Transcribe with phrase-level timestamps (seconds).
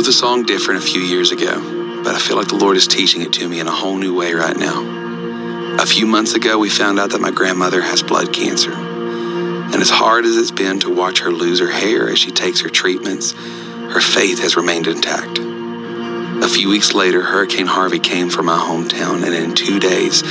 [0.00, 2.88] wrote the song different a few years ago, but I feel like the Lord is
[2.88, 5.76] teaching it to me in a whole new way right now.
[5.78, 8.72] A few months ago, we found out that my grandmother has blood cancer.
[8.72, 12.62] And as hard as it's been to watch her lose her hair as she takes
[12.62, 15.38] her treatments, her faith has remained intact.
[15.38, 20.22] A few weeks later, Hurricane Harvey came for my hometown and in two days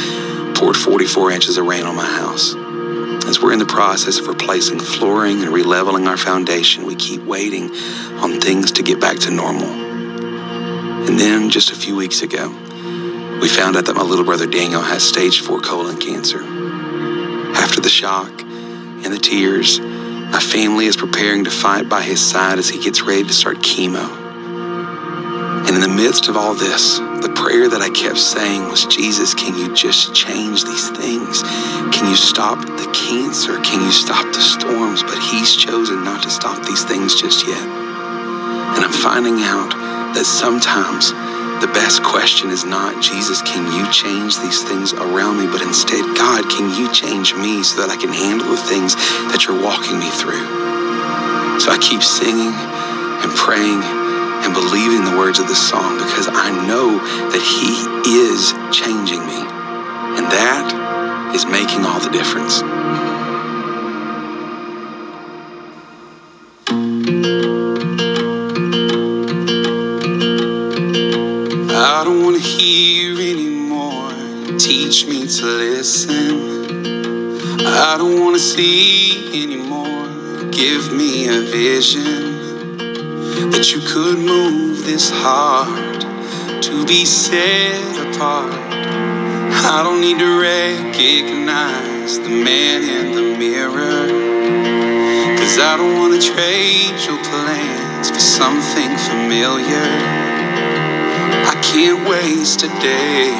[0.57, 2.55] poured 44 inches of rain on my house.
[3.29, 7.69] As we're in the process of replacing flooring and releveling our foundation, we keep waiting
[8.23, 9.69] on things to get back to normal.
[9.69, 12.49] And then, just a few weeks ago,
[13.39, 16.39] we found out that my little brother Daniel has stage 4 colon cancer.
[17.55, 22.57] After the shock and the tears, my family is preparing to fight by his side
[22.57, 24.18] as he gets ready to start chemo.
[25.79, 29.55] In the midst of all this, the prayer that I kept saying was, Jesus, can
[29.55, 31.39] you just change these things?
[31.95, 33.55] Can you stop the cancer?
[33.63, 35.03] Can you stop the storms?
[35.07, 37.63] But he's chosen not to stop these things just yet.
[37.63, 39.71] And I'm finding out
[40.19, 41.15] that sometimes
[41.63, 45.47] the best question is not, Jesus, can you change these things around me?
[45.47, 48.99] But instead, God, can you change me so that I can handle the things
[49.31, 50.43] that you're walking me through?
[51.63, 53.98] So I keep singing and praying
[54.43, 56.97] and believing the words of this song because I know
[57.31, 57.73] that He
[58.23, 59.41] is changing me.
[60.17, 62.61] And that is making all the difference.
[71.71, 74.11] I don't want to hear anymore.
[74.57, 76.79] Teach me to listen.
[77.65, 80.07] I don't want to see anymore.
[80.51, 82.48] Give me a vision
[83.47, 86.01] that you could move this heart
[86.61, 88.53] to be set apart.
[88.53, 94.07] I don't need to recognize the man in the mirror.
[95.39, 99.89] Cause I don't want to trade your plans for something familiar.
[101.47, 103.31] I can't waste a day,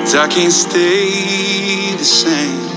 [0.00, 2.70] 'cause I can't stay the same.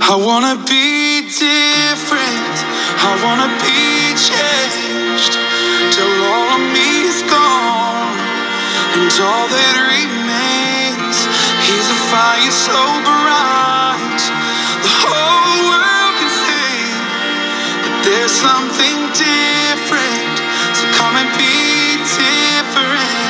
[0.00, 2.47] I wanna be different,
[3.00, 5.34] I wanna be changed
[5.94, 8.18] till all of me is gone.
[8.96, 11.18] And all that remains
[11.70, 14.22] is a fire so bright
[14.82, 16.82] the whole world can see
[17.84, 20.36] that there's something different.
[20.74, 23.27] So come and be different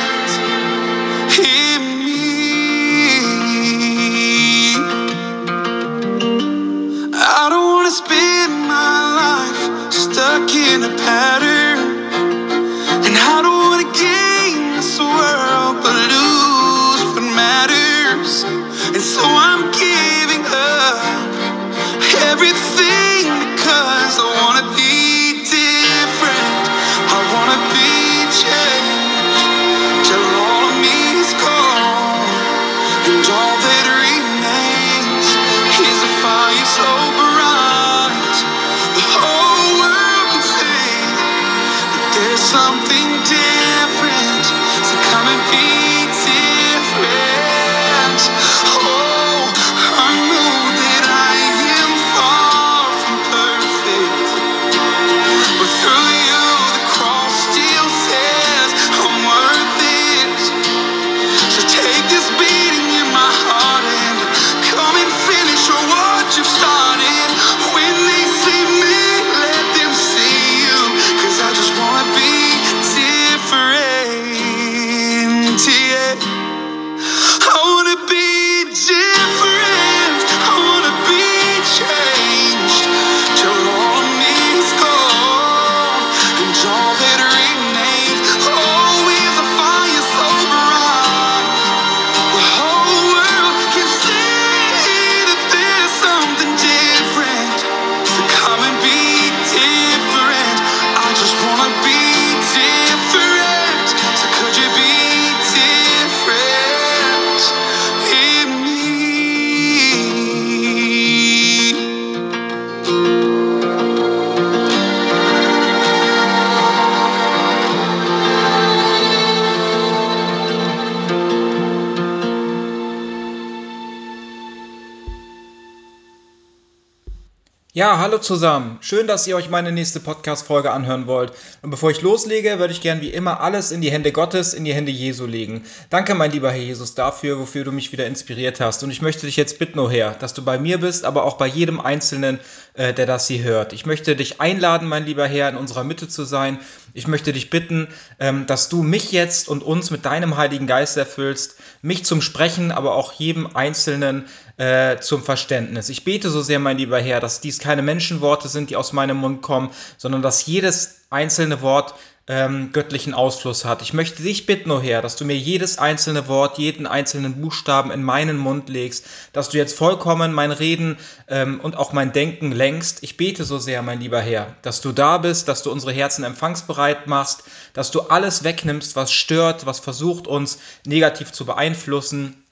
[127.79, 128.77] Ja, hallo zusammen.
[128.81, 131.31] Schön, dass ihr euch meine nächste Podcast-Folge anhören wollt.
[131.61, 134.65] Und bevor ich loslege, würde ich gern wie immer alles in die Hände Gottes, in
[134.65, 135.63] die Hände Jesu legen.
[135.89, 138.83] Danke, mein lieber Herr Jesus, dafür, wofür du mich wieder inspiriert hast.
[138.83, 141.37] Und ich möchte dich jetzt bitten, oh Herr, dass du bei mir bist, aber auch
[141.37, 142.41] bei jedem Einzelnen,
[142.73, 143.71] äh, der das hier hört.
[143.71, 146.59] Ich möchte dich einladen, mein lieber Herr, in unserer Mitte zu sein.
[146.93, 147.87] Ich möchte dich bitten,
[148.19, 152.73] ähm, dass du mich jetzt und uns mit deinem Heiligen Geist erfüllst, mich zum Sprechen,
[152.73, 154.25] aber auch jedem Einzelnen
[154.59, 155.87] äh, zum Verständnis.
[155.89, 159.17] Ich bete so sehr, mein lieber Herr, dass dies keine Menschenworte sind, die aus meinem
[159.17, 161.95] Mund kommen, sondern dass jedes einzelne Wort
[162.27, 163.81] ähm, göttlichen Ausfluss hat.
[163.81, 167.89] Ich möchte dich bitten, oh Herr, dass du mir jedes einzelne Wort, jeden einzelnen Buchstaben
[167.89, 170.97] in meinen Mund legst, dass du jetzt vollkommen mein Reden
[171.29, 173.01] ähm, und auch mein Denken lenkst.
[173.01, 176.25] Ich bete so sehr, mein lieber Herr, dass du da bist, dass du unsere Herzen
[176.25, 182.43] empfangsbereit machst, dass du alles wegnimmst, was stört, was versucht uns negativ zu beeinflussen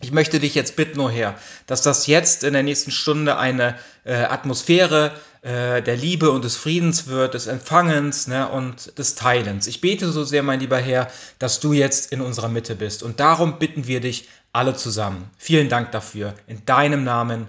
[0.00, 3.76] ich möchte dich jetzt bitten, oh Herr, dass das jetzt in der nächsten Stunde eine
[4.04, 9.66] äh, Atmosphäre äh, der Liebe und des Friedens wird, des Empfangens ne, und des Teilens.
[9.66, 11.08] Ich bete so sehr, mein lieber Herr,
[11.38, 13.02] dass du jetzt in unserer Mitte bist.
[13.02, 15.30] Und darum bitten wir dich alle zusammen.
[15.38, 16.34] Vielen Dank dafür.
[16.46, 17.48] In deinem Namen.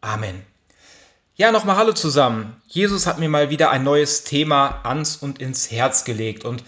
[0.00, 0.42] Amen.
[1.34, 2.60] Ja, nochmal Hallo zusammen.
[2.68, 6.44] Jesus hat mir mal wieder ein neues Thema ans und ins Herz gelegt.
[6.44, 6.62] Und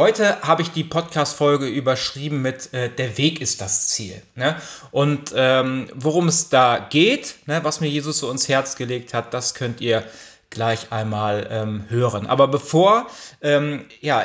[0.00, 4.22] Heute habe ich die Podcast-Folge überschrieben mit äh, Der Weg ist das Ziel.
[4.34, 4.56] Ne?
[4.92, 9.34] Und ähm, worum es da geht, ne, was mir Jesus so ins Herz gelegt hat,
[9.34, 10.02] das könnt ihr
[10.48, 12.26] gleich einmal ähm, hören.
[12.26, 13.08] Aber bevor
[13.42, 14.24] ähm, ja,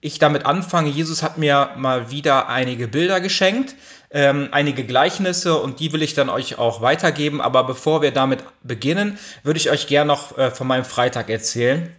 [0.00, 3.76] ich damit anfange, Jesus hat mir mal wieder einige Bilder geschenkt,
[4.10, 7.40] ähm, einige Gleichnisse und die will ich dann euch auch weitergeben.
[7.40, 11.94] Aber bevor wir damit beginnen, würde ich euch gerne noch äh, von meinem Freitag erzählen.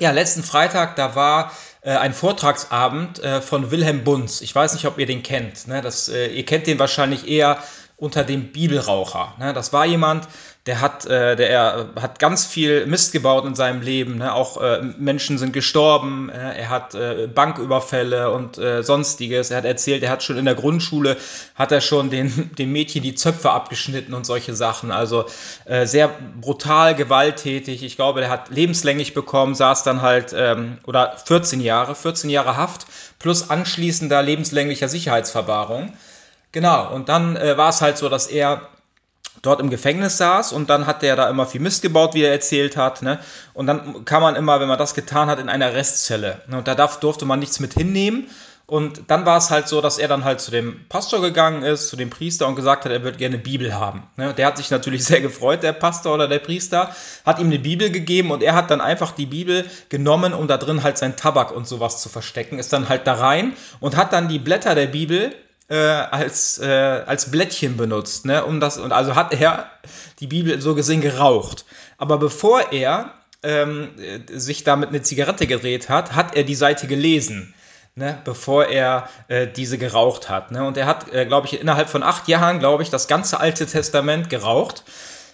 [0.00, 1.50] Ja, letzten Freitag, da war
[1.80, 4.40] äh, ein Vortragsabend äh, von Wilhelm Bunz.
[4.40, 5.66] Ich weiß nicht, ob ihr den kennt.
[5.66, 5.80] Ne?
[5.80, 7.58] Das, äh, ihr kennt den wahrscheinlich eher
[7.96, 9.34] unter dem Bibelraucher.
[9.38, 9.52] Ne?
[9.52, 10.28] Das war jemand,
[10.68, 14.18] der hat, äh, der er hat ganz viel Mist gebaut in seinem Leben.
[14.18, 14.34] Ne?
[14.34, 16.28] Auch äh, Menschen sind gestorben.
[16.28, 19.50] Äh, er hat äh, Banküberfälle und äh, sonstiges.
[19.50, 21.16] Er hat erzählt, er hat schon in der Grundschule
[21.54, 24.90] hat er schon den, den Mädchen die Zöpfe abgeschnitten und solche Sachen.
[24.90, 25.24] Also
[25.64, 27.82] äh, sehr brutal, gewalttätig.
[27.82, 32.58] Ich glaube, der hat lebenslänglich bekommen, saß dann halt ähm, oder 14 Jahre, 14 Jahre
[32.58, 32.84] Haft
[33.18, 35.94] plus anschließender lebenslänglicher Sicherheitsverwahrung.
[36.52, 38.62] Genau, und dann war es halt so, dass er
[39.42, 42.32] dort im Gefängnis saß und dann hat der da immer viel Mist gebaut, wie er
[42.32, 43.02] erzählt hat.
[43.02, 43.18] Ne?
[43.54, 46.42] Und dann kam man immer, wenn man das getan hat, in eine Restzelle.
[46.46, 46.58] Ne?
[46.58, 48.28] Und da darf, durfte man nichts mit hinnehmen.
[48.70, 51.88] Und dann war es halt so, dass er dann halt zu dem Pastor gegangen ist,
[51.88, 54.02] zu dem Priester und gesagt hat, er würde gerne Bibel haben.
[54.18, 54.34] Ne?
[54.34, 56.94] Der hat sich natürlich sehr gefreut, der Pastor oder der Priester,
[57.24, 60.58] hat ihm eine Bibel gegeben und er hat dann einfach die Bibel genommen, um da
[60.58, 64.12] drin halt sein Tabak und sowas zu verstecken, ist dann halt da rein und hat
[64.12, 65.34] dann die Blätter der Bibel
[65.68, 68.44] äh, als, äh, als Blättchen benutzt, ne?
[68.44, 69.70] Um das, und also hat er
[70.20, 71.64] die Bibel so gesehen geraucht.
[71.98, 73.12] Aber bevor er
[73.42, 73.90] ähm,
[74.30, 77.54] sich damit eine Zigarette gedreht hat, hat er die Seite gelesen.
[77.94, 80.52] Ne, bevor er äh, diese geraucht hat.
[80.52, 80.64] Ne?
[80.64, 83.66] Und er hat, äh, glaube ich, innerhalb von acht Jahren, glaube ich, das ganze Alte
[83.66, 84.84] Testament geraucht.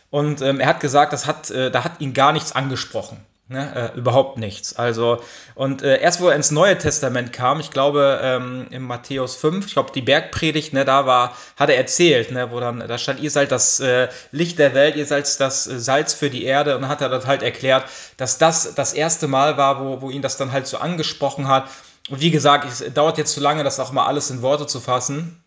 [0.08, 3.18] Und ähm, er hat gesagt, das hat, äh, da hat ihn gar nichts angesprochen.
[3.46, 4.74] Ne, äh, überhaupt nichts.
[4.74, 5.22] Also,
[5.54, 9.66] und äh, erst wo er ins Neue Testament kam, ich glaube ähm, in Matthäus 5,
[9.66, 13.20] ich glaube die Bergpredigt, ne, da war, hat er erzählt, ne, wo dann, da stand,
[13.20, 16.74] ihr seid das äh, Licht der Welt, ihr seid das äh, Salz für die Erde
[16.74, 17.84] und dann hat er das halt erklärt,
[18.16, 21.68] dass das das erste Mal war, wo, wo ihn das dann halt so angesprochen hat.
[22.08, 24.80] Und wie gesagt, es dauert jetzt zu lange, das auch mal alles in Worte zu
[24.80, 25.43] fassen.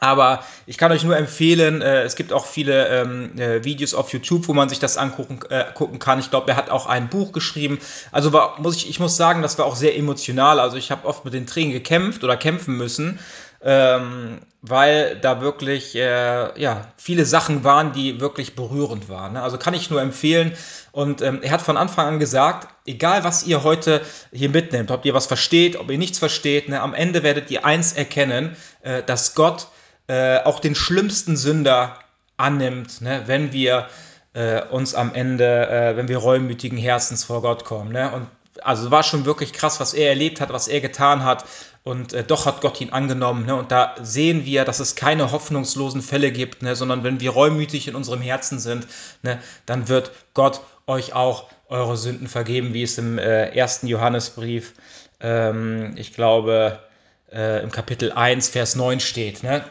[0.00, 4.12] Aber ich kann euch nur empfehlen, äh, es gibt auch viele ähm, äh, Videos auf
[4.12, 6.18] YouTube, wo man sich das angucken äh, gucken kann.
[6.18, 7.78] Ich glaube, er hat auch ein Buch geschrieben.
[8.10, 10.58] Also war, muss ich, ich muss sagen, das war auch sehr emotional.
[10.58, 13.20] Also ich habe oft mit den Tränen gekämpft oder kämpfen müssen,
[13.62, 19.34] ähm, weil da wirklich äh, ja, viele Sachen waren, die wirklich berührend waren.
[19.34, 19.42] Ne?
[19.42, 20.52] Also kann ich nur empfehlen.
[20.90, 24.02] Und ähm, er hat von Anfang an gesagt, egal was ihr heute
[24.32, 27.64] hier mitnehmt, ob ihr was versteht, ob ihr nichts versteht, ne, am Ende werdet ihr
[27.64, 29.68] eins erkennen, äh, dass Gott
[30.08, 31.98] äh, auch den schlimmsten Sünder
[32.36, 33.88] annimmt, ne, wenn wir
[34.36, 37.92] äh, uns am Ende, äh, wenn wir reumütigen Herzens vor Gott kommen.
[37.92, 38.12] Ne?
[38.12, 38.28] Und
[38.62, 41.44] also war schon wirklich krass, was er erlebt hat, was er getan hat.
[41.84, 43.46] Und äh, doch hat Gott ihn angenommen.
[43.46, 43.54] Ne?
[43.54, 46.76] Und da sehen wir, dass es keine hoffnungslosen Fälle gibt, ne?
[46.76, 48.86] sondern wenn wir reumütig in unserem Herzen sind,
[49.22, 49.40] ne?
[49.64, 54.74] dann wird Gott euch auch eure Sünden vergeben, wie es im äh, ersten Johannesbrief,
[55.20, 56.78] ähm, ich glaube,
[57.32, 59.42] äh, im Kapitel 1, Vers 9 steht.
[59.42, 59.64] Ne?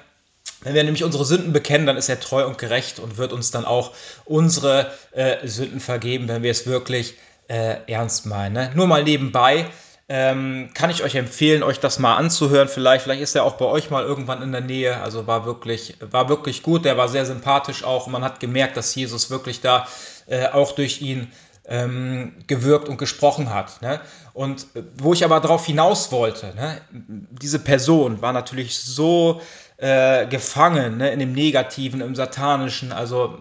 [0.65, 3.51] Wenn wir nämlich unsere Sünden bekennen, dann ist er treu und gerecht und wird uns
[3.51, 3.91] dann auch
[4.25, 7.13] unsere äh, Sünden vergeben, wenn wir es wirklich
[7.47, 8.53] äh, ernst meinen.
[8.53, 8.71] Ne?
[8.73, 9.67] Nur mal nebenbei.
[10.09, 12.67] Ähm, kann ich euch empfehlen, euch das mal anzuhören.
[12.67, 14.99] Vielleicht, vielleicht ist er auch bei euch mal irgendwann in der Nähe.
[15.01, 16.83] Also war wirklich, war wirklich gut.
[16.83, 18.07] Der war sehr sympathisch auch.
[18.07, 19.87] Man hat gemerkt, dass Jesus wirklich da
[20.25, 21.31] äh, auch durch ihn
[21.67, 23.81] ähm, gewirkt und gesprochen hat.
[23.81, 23.99] Ne?
[24.33, 26.81] Und äh, wo ich aber darauf hinaus wollte, ne?
[26.91, 29.41] diese Person war natürlich so
[29.77, 31.11] äh, gefangen ne?
[31.11, 33.37] in dem Negativen, im Satanischen, also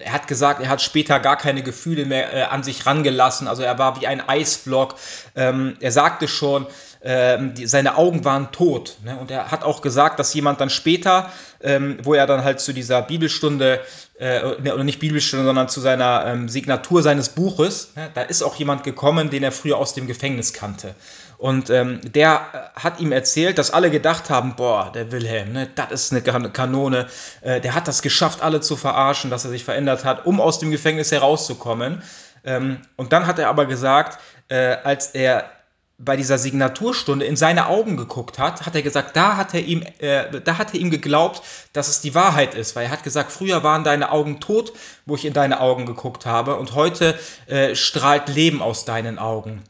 [0.00, 3.48] er hat gesagt, er hat später gar keine Gefühle mehr äh, an sich rangelassen.
[3.48, 4.94] Also er war wie ein Eisblock.
[5.34, 6.66] Ähm, er sagte schon,
[7.02, 8.96] ähm, die, seine Augen waren tot.
[9.04, 9.16] Ne?
[9.18, 11.30] Und er hat auch gesagt, dass jemand dann später,
[11.60, 13.80] ähm, wo er dann halt zu dieser Bibelstunde,
[14.18, 18.10] äh, ne, oder nicht Bibelstunde, sondern zu seiner ähm, Signatur seines Buches, ne?
[18.14, 20.94] da ist auch jemand gekommen, den er früher aus dem Gefängnis kannte.
[21.38, 25.68] Und ähm, der äh, hat ihm erzählt, dass alle gedacht haben, boah, der Wilhelm, ne,
[25.74, 27.06] das ist eine Kanone,
[27.42, 30.58] äh, der hat das geschafft, alle zu verarschen, dass er sich verändert hat, um aus
[30.58, 32.02] dem Gefängnis herauszukommen.
[32.44, 34.18] Ähm, und dann hat er aber gesagt,
[34.48, 35.48] äh, als er
[35.96, 39.84] bei dieser Signaturstunde in seine Augen geguckt hat, hat er gesagt, da hat er ihm,
[39.98, 41.42] äh, da hat er ihm geglaubt,
[41.72, 44.72] dass es die Wahrheit ist, weil er hat gesagt, früher waren deine Augen tot,
[45.06, 49.62] wo ich in deine Augen geguckt habe, und heute äh, strahlt Leben aus deinen Augen.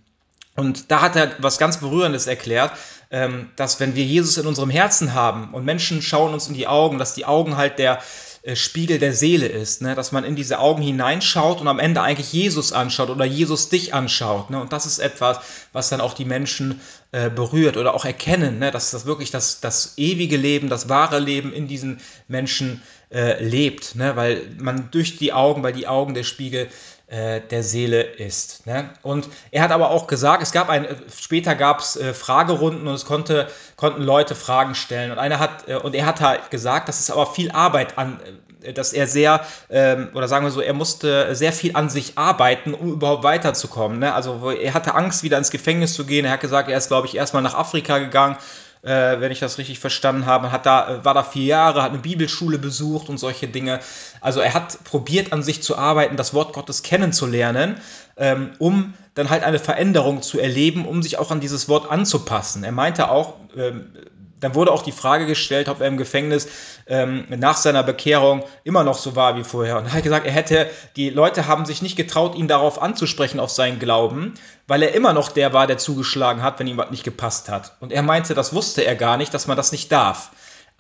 [0.59, 2.73] Und da hat er was ganz Berührendes erklärt,
[3.13, 6.67] ähm, dass wenn wir Jesus in unserem Herzen haben und Menschen schauen uns in die
[6.67, 8.01] Augen, dass die Augen halt der
[8.43, 9.95] äh, Spiegel der Seele ist, ne?
[9.95, 13.95] dass man in diese Augen hineinschaut und am Ende eigentlich Jesus anschaut oder Jesus dich
[13.95, 14.51] anschaut.
[14.51, 14.61] Ne?
[14.61, 15.39] Und das ist etwas,
[15.73, 16.81] was dann auch die Menschen
[17.13, 18.73] äh, berührt oder auch erkennen, ne?
[18.73, 23.97] dass das wirklich das, das ewige Leben, das wahre Leben in diesen Menschen äh, lebt,
[23.97, 26.69] weil man durch die Augen, weil die Augen der Spiegel
[27.09, 28.67] äh, der Seele ist.
[28.67, 28.91] Ne?
[29.03, 30.87] Und er hat aber auch gesagt, es gab ein,
[31.17, 35.11] später gab es äh, Fragerunden und es konnte, konnten Leute Fragen stellen.
[35.11, 38.21] Und einer hat, äh, und er hat halt gesagt, dass es aber viel Arbeit an,
[38.63, 42.19] äh, dass er sehr, ähm, oder sagen wir so, er musste sehr viel an sich
[42.19, 44.01] arbeiten, um überhaupt weiterzukommen.
[44.01, 44.13] Ne?
[44.13, 46.27] Also er hatte Angst, wieder ins Gefängnis zu gehen.
[46.27, 48.37] Er hat gesagt, er ist, glaube ich, erstmal nach Afrika gegangen
[48.83, 50.53] äh, wenn ich das richtig verstanden habe.
[50.53, 53.81] Hat da, äh, war da vier Jahre, hat eine Bibelschule besucht und solche Dinge.
[54.21, 57.81] Also er hat probiert an sich zu arbeiten, das Wort Gottes kennenzulernen,
[58.17, 62.65] ähm, um dann halt eine Veränderung zu erleben, um sich auch an dieses Wort anzupassen.
[62.65, 63.93] Er meinte auch, ähm,
[64.41, 66.49] dann wurde auch die Frage gestellt, ob er im Gefängnis
[66.87, 69.79] ähm, nach seiner Bekehrung immer noch so war wie vorher.
[69.79, 73.41] Und er hat gesagt, er hätte, die Leute haben sich nicht getraut, ihn darauf anzusprechen,
[73.41, 74.35] auf seinen Glauben,
[74.67, 77.77] weil er immer noch der war, der zugeschlagen hat, wenn ihm was nicht gepasst hat.
[77.81, 80.31] Und er meinte, das wusste er gar nicht, dass man das nicht darf.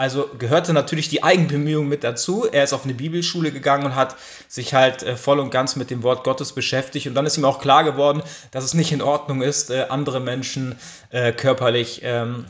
[0.00, 2.46] Also gehörte natürlich die Eigenbemühung mit dazu.
[2.46, 4.14] Er ist auf eine Bibelschule gegangen und hat
[4.46, 7.08] sich halt äh, voll und ganz mit dem Wort Gottes beschäftigt.
[7.08, 8.22] Und dann ist ihm auch klar geworden,
[8.52, 10.76] dass es nicht in Ordnung ist, äh, andere Menschen
[11.10, 12.44] äh, körperlich ähm,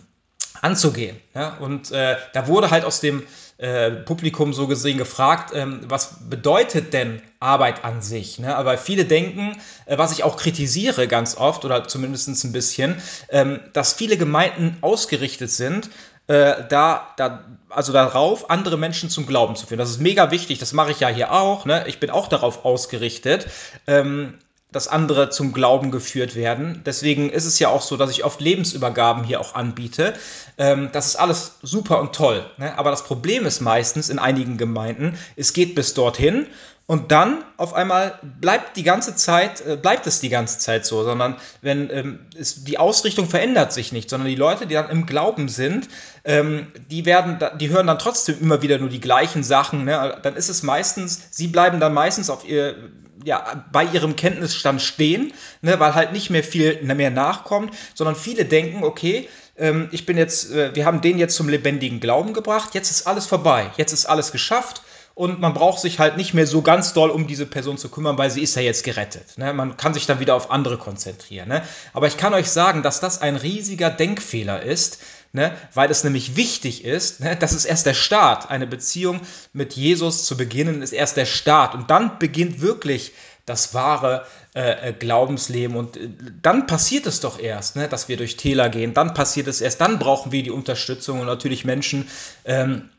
[0.63, 1.17] anzugehen.
[1.35, 1.57] Ja?
[1.59, 3.23] Und äh, da wurde halt aus dem
[3.59, 8.39] äh, Publikum so gesehen gefragt, ähm, was bedeutet denn Arbeit an sich?
[8.39, 8.55] Ne?
[8.57, 12.97] Aber viele denken, äh, was ich auch kritisiere ganz oft oder zumindest ein bisschen,
[13.31, 15.91] ähm, dass viele Gemeinden ausgerichtet sind,
[16.29, 19.79] äh, da, da, also darauf, andere Menschen zum Glauben zu führen.
[19.79, 21.65] Das ist mega wichtig, das mache ich ja hier auch.
[21.65, 21.85] Ne?
[21.89, 23.49] Ich bin auch darauf ausgerichtet.
[23.87, 24.35] Ähm,
[24.71, 26.83] dass andere zum Glauben geführt werden.
[26.85, 30.15] Deswegen ist es ja auch so, dass ich oft Lebensübergaben hier auch anbiete.
[30.59, 32.45] Ähm, das ist alles super und toll.
[32.59, 32.77] Ne?
[32.77, 36.47] Aber das Problem ist meistens in einigen Gemeinden, es geht bis dorthin
[36.89, 41.05] und dann auf einmal bleibt die ganze Zeit, äh, bleibt es die ganze Zeit so,
[41.05, 45.05] sondern wenn ähm, es, die Ausrichtung verändert sich nicht, sondern die Leute, die dann im
[45.05, 45.87] Glauben sind,
[46.25, 49.85] ähm, die werden, die hören dann trotzdem immer wieder nur die gleichen Sachen.
[49.85, 50.19] Ne?
[50.23, 52.75] Dann ist es meistens, sie bleiben dann meistens auf ihr
[53.23, 58.47] ja, bei ihrem Kenntnisstand stehen, ne, weil halt nicht mehr viel mehr nachkommt, sondern viele
[58.47, 59.29] denken, okay,
[59.59, 63.07] ähm, ich bin jetzt, äh, wir haben den jetzt zum lebendigen Glauben gebracht, jetzt ist
[63.07, 64.81] alles vorbei, jetzt ist alles geschafft
[65.19, 68.17] und man braucht sich halt nicht mehr so ganz doll um diese Person zu kümmern,
[68.19, 69.37] weil sie ist ja jetzt gerettet.
[69.37, 69.53] Ne?
[69.53, 71.49] Man kann sich dann wieder auf andere konzentrieren.
[71.49, 71.65] Ne?
[71.93, 75.01] Aber ich kann euch sagen, dass das ein riesiger Denkfehler ist,
[75.33, 75.51] ne?
[75.75, 77.35] weil es nämlich wichtig ist, ne?
[77.35, 78.49] das ist erst der Start.
[78.49, 79.21] Eine Beziehung
[79.53, 83.13] mit Jesus zu beginnen ist erst der Start und dann beginnt wirklich
[83.45, 85.77] das wahre äh, äh Glaubensleben.
[85.77, 86.11] Und äh,
[86.43, 88.95] dann passiert es doch erst, ne, dass wir durch Täler gehen.
[88.95, 89.81] Dann passiert es erst.
[89.81, 92.09] Dann brauchen wir die Unterstützung und natürlich Menschen,
[92.45, 92.91] ähm,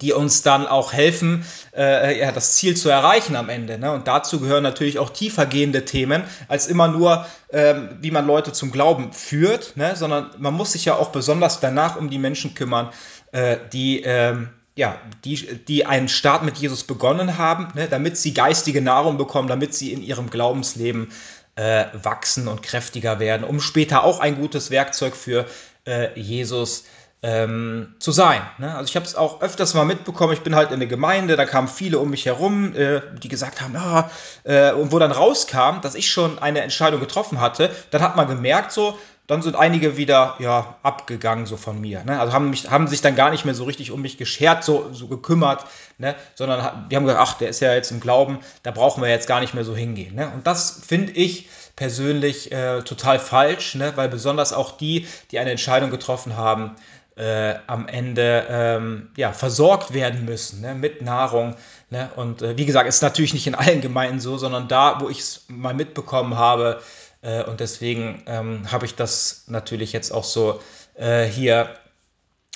[0.00, 1.44] die uns dann auch helfen,
[1.76, 3.78] äh, ja, das Ziel zu erreichen am Ende.
[3.78, 3.92] Ne?
[3.92, 8.70] Und dazu gehören natürlich auch tiefergehende Themen, als immer nur, ähm, wie man Leute zum
[8.70, 9.96] Glauben führt, ne?
[9.96, 12.90] sondern man muss sich ja auch besonders danach um die Menschen kümmern,
[13.32, 17.88] äh, die, ähm, ja, die, die einen Start mit Jesus begonnen haben, ne?
[17.88, 21.10] damit sie geistige Nahrung bekommen, damit sie in ihrem Glaubensleben
[21.56, 25.46] äh, wachsen und kräftiger werden, um später auch ein gutes Werkzeug für
[25.86, 26.88] äh, Jesus zu
[27.22, 28.42] ähm, zu sein.
[28.58, 28.74] Ne?
[28.74, 31.46] Also ich habe es auch öfters mal mitbekommen, ich bin halt in der Gemeinde, da
[31.46, 34.10] kamen viele um mich herum, äh, die gesagt haben, ja,
[34.44, 38.28] äh, und wo dann rauskam, dass ich schon eine Entscheidung getroffen hatte, dann hat man
[38.28, 38.96] gemerkt so,
[39.28, 42.02] dann sind einige wieder ja, abgegangen so von mir.
[42.02, 42.18] Ne?
[42.18, 44.88] Also haben, mich, haben sich dann gar nicht mehr so richtig um mich geschert, so,
[44.92, 45.66] so gekümmert,
[45.98, 46.14] ne?
[46.34, 49.28] sondern wir haben gesagt, ach, der ist ja jetzt im Glauben, da brauchen wir jetzt
[49.28, 50.14] gar nicht mehr so hingehen.
[50.14, 50.32] Ne?
[50.32, 53.92] Und das finde ich persönlich äh, total falsch, ne?
[53.96, 56.76] weil besonders auch die, die eine Entscheidung getroffen haben,
[57.18, 60.74] äh, am Ende ähm, ja, versorgt werden müssen ne?
[60.74, 61.56] mit Nahrung.
[61.90, 62.10] Ne?
[62.16, 65.18] Und äh, wie gesagt, ist natürlich nicht in allen Gemeinden so, sondern da, wo ich
[65.20, 66.80] es mal mitbekommen habe,
[67.22, 70.60] äh, und deswegen ähm, habe ich das natürlich jetzt auch so
[70.94, 71.74] äh, hier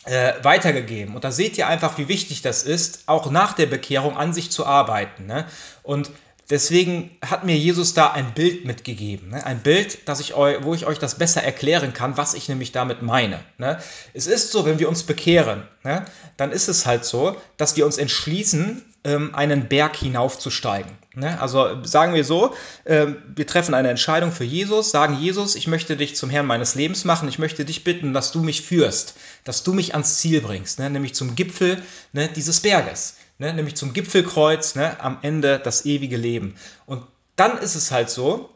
[0.04, 1.14] äh, weitergegeben.
[1.14, 4.50] Und da seht ihr einfach, wie wichtig das ist, auch nach der Bekehrung an sich
[4.50, 5.26] zu arbeiten.
[5.26, 5.47] Ne?
[5.83, 6.11] Und
[6.52, 9.30] deswegen hat mir Jesus da ein Bild mitgegeben.
[9.30, 9.44] Ne?
[9.44, 12.73] Ein Bild, das ich eu, wo ich euch das besser erklären kann, was ich nämlich
[12.73, 13.40] damit meine.
[13.56, 13.78] Ne?
[14.12, 16.04] Es ist so, wenn wir uns bekehren, ne?
[16.37, 20.92] dann ist es halt so, dass wir uns entschließen, ähm, einen Berg hinaufzusteigen.
[21.14, 21.40] Ne?
[21.40, 22.54] Also sagen wir so,
[22.85, 26.75] ähm, wir treffen eine Entscheidung für Jesus, sagen Jesus, ich möchte dich zum Herrn meines
[26.75, 30.42] Lebens machen, ich möchte dich bitten, dass du mich führst, dass du mich ans Ziel
[30.42, 30.90] bringst, ne?
[30.90, 31.82] nämlich zum Gipfel
[32.12, 33.53] ne, dieses Berges, ne?
[33.53, 35.01] nämlich zum Gipfelkreuz, ne?
[35.01, 36.57] am Ende das ewige Leben.
[36.87, 38.51] Und dann ist es halt so,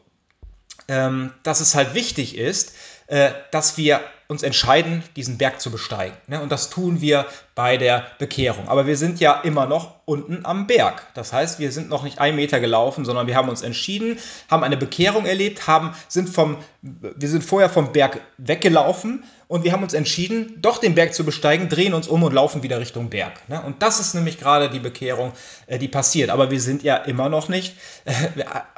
[0.87, 2.73] ähm, dass es halt wichtig ist,
[3.07, 6.15] äh, dass wir uns entscheiden, diesen Berg zu besteigen.
[6.27, 6.41] Ne?
[6.41, 8.67] Und das tun wir bei der Bekehrung.
[8.67, 11.05] Aber wir sind ja immer noch unten am Berg.
[11.15, 14.19] Das heißt, wir sind noch nicht einen Meter gelaufen, sondern wir haben uns entschieden,
[14.49, 19.71] haben eine Bekehrung erlebt, haben, sind vom, wir sind vorher vom Berg weggelaufen und wir
[19.71, 23.09] haben uns entschieden, doch den Berg zu besteigen, drehen uns um und laufen wieder Richtung
[23.09, 23.33] Berg.
[23.49, 23.61] Ne?
[23.61, 25.31] Und das ist nämlich gerade die Bekehrung,
[25.67, 26.29] äh, die passiert.
[26.29, 28.11] Aber wir sind ja immer noch nicht äh,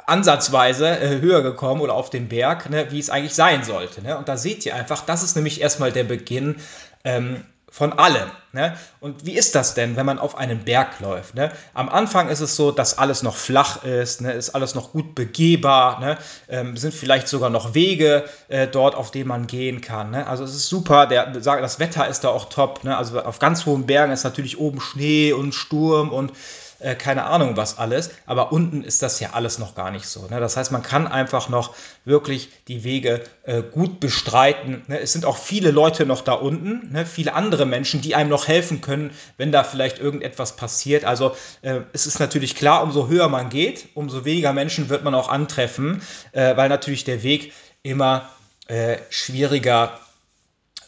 [0.06, 4.16] ansatzweise äh, höher gekommen oder auf dem Berg, ne, wie es eigentlich sein sollte.
[4.16, 6.56] Und da seht ihr einfach, das ist nämlich erstmal der Beginn
[7.04, 8.30] ähm, von allem.
[8.52, 8.76] Ne?
[8.98, 11.36] Und wie ist das denn, wenn man auf einen Berg läuft?
[11.36, 11.52] Ne?
[11.72, 14.32] Am Anfang ist es so, dass alles noch flach ist, ne?
[14.32, 16.18] ist alles noch gut begehbar, ne?
[16.48, 20.10] ähm, sind vielleicht sogar noch Wege äh, dort, auf denen man gehen kann.
[20.10, 20.26] Ne?
[20.26, 22.82] Also es ist super, der, das Wetter ist da auch top.
[22.82, 22.96] Ne?
[22.96, 26.32] Also auf ganz hohen Bergen ist natürlich oben Schnee und Sturm und
[26.80, 30.26] äh, keine Ahnung was alles, aber unten ist das ja alles noch gar nicht so.
[30.28, 30.40] Ne?
[30.40, 34.82] Das heißt, man kann einfach noch wirklich die Wege äh, gut bestreiten.
[34.88, 35.00] Ne?
[35.00, 37.06] Es sind auch viele Leute noch da unten, ne?
[37.06, 41.04] viele andere Menschen, die einem noch helfen können, wenn da vielleicht irgendetwas passiert.
[41.04, 45.14] Also äh, es ist natürlich klar, umso höher man geht, umso weniger Menschen wird man
[45.14, 48.28] auch antreffen, äh, weil natürlich der Weg immer
[48.68, 49.98] äh, schwieriger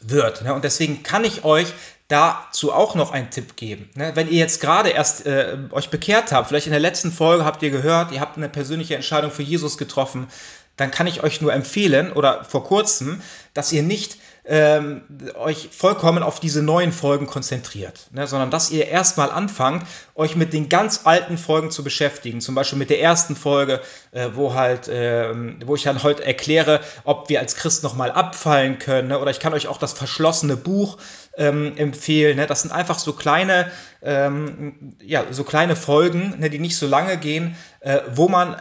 [0.00, 0.42] wird.
[0.42, 0.54] Ne?
[0.54, 1.72] Und deswegen kann ich euch
[2.12, 3.88] dazu auch noch einen Tipp geben.
[3.94, 4.12] Ne?
[4.14, 7.62] Wenn ihr jetzt gerade erst äh, euch bekehrt habt, vielleicht in der letzten Folge habt
[7.62, 10.28] ihr gehört, ihr habt eine persönliche Entscheidung für Jesus getroffen,
[10.76, 13.22] dann kann ich euch nur empfehlen oder vor kurzem,
[13.54, 15.02] dass ihr nicht ähm,
[15.36, 20.52] euch vollkommen auf diese neuen Folgen konzentriert, ne, sondern dass ihr erstmal anfangt, euch mit
[20.52, 22.40] den ganz alten Folgen zu beschäftigen.
[22.40, 25.32] Zum Beispiel mit der ersten Folge, äh, wo halt, äh,
[25.64, 29.08] wo ich dann heute erkläre, ob wir als Christ nochmal abfallen können.
[29.08, 30.98] Ne, oder ich kann euch auch das verschlossene Buch
[31.36, 32.36] ähm, empfehlen.
[32.36, 32.46] Ne?
[32.46, 33.70] Das sind einfach so kleine,
[34.02, 38.56] ähm, ja, so kleine Folgen, ne, die nicht so lange gehen, äh, wo man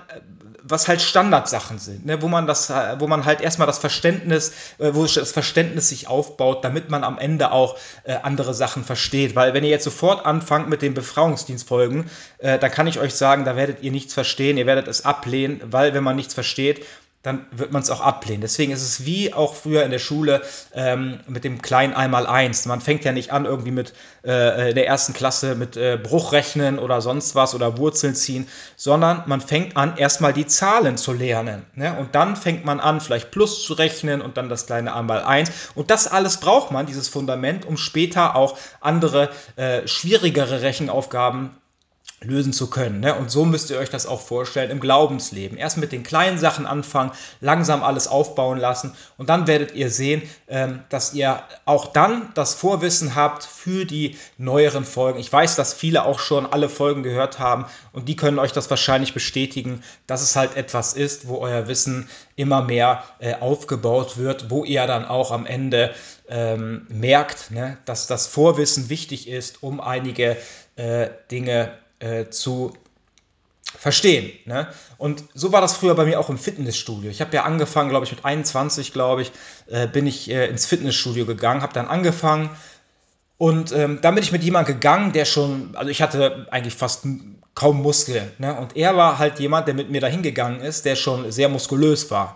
[0.64, 4.92] was halt Standardsachen sind, ne, wo man das, wo man halt erstmal das Verständnis, äh,
[4.94, 9.36] wo das Verständnis sich aufbaut, damit man am Ende auch äh, andere Sachen versteht.
[9.36, 13.46] Weil wenn ihr jetzt sofort anfangt mit den Befragungsdienstfolgen, äh, da kann ich euch sagen,
[13.46, 16.86] da werdet ihr nichts verstehen, ihr werdet es ablehnen, weil wenn man nichts versteht,
[17.24, 18.42] dann wird man es auch ablehnen.
[18.42, 20.42] Deswegen ist es wie auch früher in der Schule
[20.74, 22.66] ähm, mit dem kleinen Einmal-Eins.
[22.66, 23.94] Man fängt ja nicht an irgendwie mit
[24.26, 29.24] äh, in der ersten Klasse mit äh, Bruchrechnen oder sonst was oder Wurzeln ziehen, sondern
[29.28, 31.66] man fängt an, erstmal die Zahlen zu lernen.
[31.76, 31.96] Ne?
[32.00, 35.52] Und dann fängt man an, vielleicht Plus zu rechnen und dann das kleine Einmal-Eins.
[35.76, 41.52] Und das alles braucht man, dieses Fundament, um später auch andere, äh, schwierigere Rechenaufgaben
[42.24, 43.00] lösen zu können.
[43.00, 43.16] Ne?
[43.16, 45.58] Und so müsst ihr euch das auch vorstellen im Glaubensleben.
[45.58, 50.22] Erst mit den kleinen Sachen anfangen, langsam alles aufbauen lassen und dann werdet ihr sehen,
[50.48, 55.20] ähm, dass ihr auch dann das Vorwissen habt für die neueren Folgen.
[55.20, 58.70] Ich weiß, dass viele auch schon alle Folgen gehört haben und die können euch das
[58.70, 64.52] wahrscheinlich bestätigen, dass es halt etwas ist, wo euer Wissen immer mehr äh, aufgebaut wird,
[64.52, 65.92] wo ihr dann auch am Ende
[66.30, 70.38] ähm, merkt, ne, dass das Vorwissen wichtig ist, um einige
[70.76, 72.74] äh, Dinge äh, zu
[73.64, 74.32] verstehen.
[74.46, 74.68] Ne?
[74.98, 77.10] Und so war das früher bei mir auch im Fitnessstudio.
[77.10, 79.32] Ich habe ja angefangen, glaube ich, mit 21, glaube ich,
[79.68, 82.50] äh, bin ich äh, ins Fitnessstudio gegangen, habe dann angefangen
[83.42, 87.08] und ähm, dann bin ich mit jemandem gegangen, der schon, also ich hatte eigentlich fast
[87.56, 88.32] kaum Muskeln.
[88.38, 88.56] Ne?
[88.56, 92.12] Und er war halt jemand, der mit mir dahin gegangen ist, der schon sehr muskulös
[92.12, 92.36] war.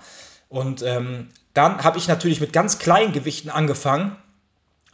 [0.50, 4.16] Und ähm, dann habe ich natürlich mit ganz kleinen Gewichten angefangen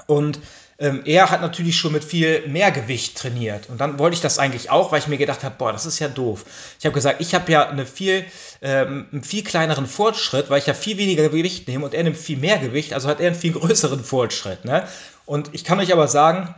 [0.06, 0.40] und
[0.82, 3.70] ähm, er hat natürlich schon mit viel mehr Gewicht trainiert.
[3.70, 6.00] Und dann wollte ich das eigentlich auch, weil ich mir gedacht habe, boah, das ist
[6.00, 6.44] ja doof.
[6.80, 8.26] Ich habe gesagt, ich habe ja eine viel,
[8.64, 12.18] ähm, einen viel kleineren Fortschritt, weil ich ja viel weniger Gewicht nehme und er nimmt
[12.18, 14.66] viel mehr Gewicht, also hat er einen viel größeren Fortschritt.
[14.66, 14.88] Ne?
[15.28, 16.56] Und ich kann euch aber sagen,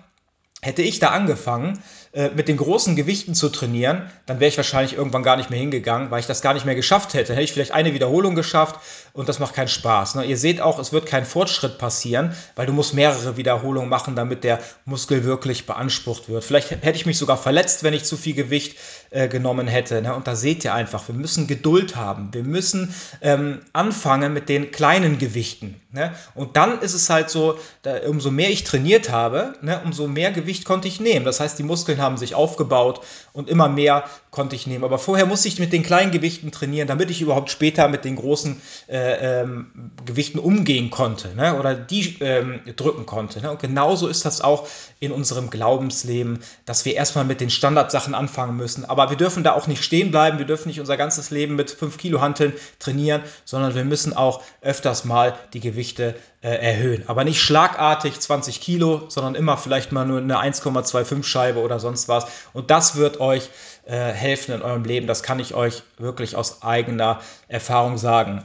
[0.61, 1.83] hätte ich da angefangen,
[2.13, 5.57] äh, mit den großen Gewichten zu trainieren, dann wäre ich wahrscheinlich irgendwann gar nicht mehr
[5.57, 7.29] hingegangen, weil ich das gar nicht mehr geschafft hätte.
[7.29, 8.79] Dann hätte ich vielleicht eine Wiederholung geschafft
[9.13, 10.13] und das macht keinen Spaß.
[10.15, 10.25] Ne?
[10.25, 14.43] Ihr seht auch, es wird kein Fortschritt passieren, weil du musst mehrere Wiederholungen machen, damit
[14.43, 16.43] der Muskel wirklich beansprucht wird.
[16.43, 18.77] Vielleicht hätte ich mich sogar verletzt, wenn ich zu viel Gewicht
[19.09, 19.99] äh, genommen hätte.
[20.03, 20.13] Ne?
[20.13, 22.31] Und da seht ihr einfach, wir müssen Geduld haben.
[22.31, 25.81] Wir müssen ähm, anfangen mit den kleinen Gewichten.
[25.91, 26.13] Ne?
[26.35, 30.31] Und dann ist es halt so, da, umso mehr ich trainiert habe, ne, umso mehr
[30.31, 31.25] Gewicht konnte ich nehmen.
[31.25, 33.01] Das heißt, die Muskeln haben sich aufgebaut
[33.33, 34.83] und immer mehr konnte ich nehmen.
[34.83, 38.15] Aber vorher musste ich mit den kleinen Gewichten trainieren, damit ich überhaupt später mit den
[38.15, 41.57] großen äh, ähm, Gewichten umgehen konnte ne?
[41.57, 43.41] oder die ähm, drücken konnte.
[43.41, 43.51] Ne?
[43.51, 44.67] Und genauso ist das auch
[44.99, 48.85] in unserem Glaubensleben, dass wir erstmal mit den Standardsachen anfangen müssen.
[48.85, 50.39] Aber wir dürfen da auch nicht stehen bleiben.
[50.39, 54.41] Wir dürfen nicht unser ganzes Leben mit 5 Kilo Hanteln trainieren, sondern wir müssen auch
[54.61, 57.03] öfters mal die Gewichte äh, erhöhen.
[57.07, 61.92] Aber nicht schlagartig 20 Kilo, sondern immer vielleicht mal nur eine 1,25 Scheibe oder sonst
[62.07, 62.25] was.
[62.53, 63.49] Und das wird euch
[63.85, 65.07] äh, helfen in eurem Leben.
[65.07, 68.43] Das kann ich euch wirklich aus eigener Erfahrung sagen.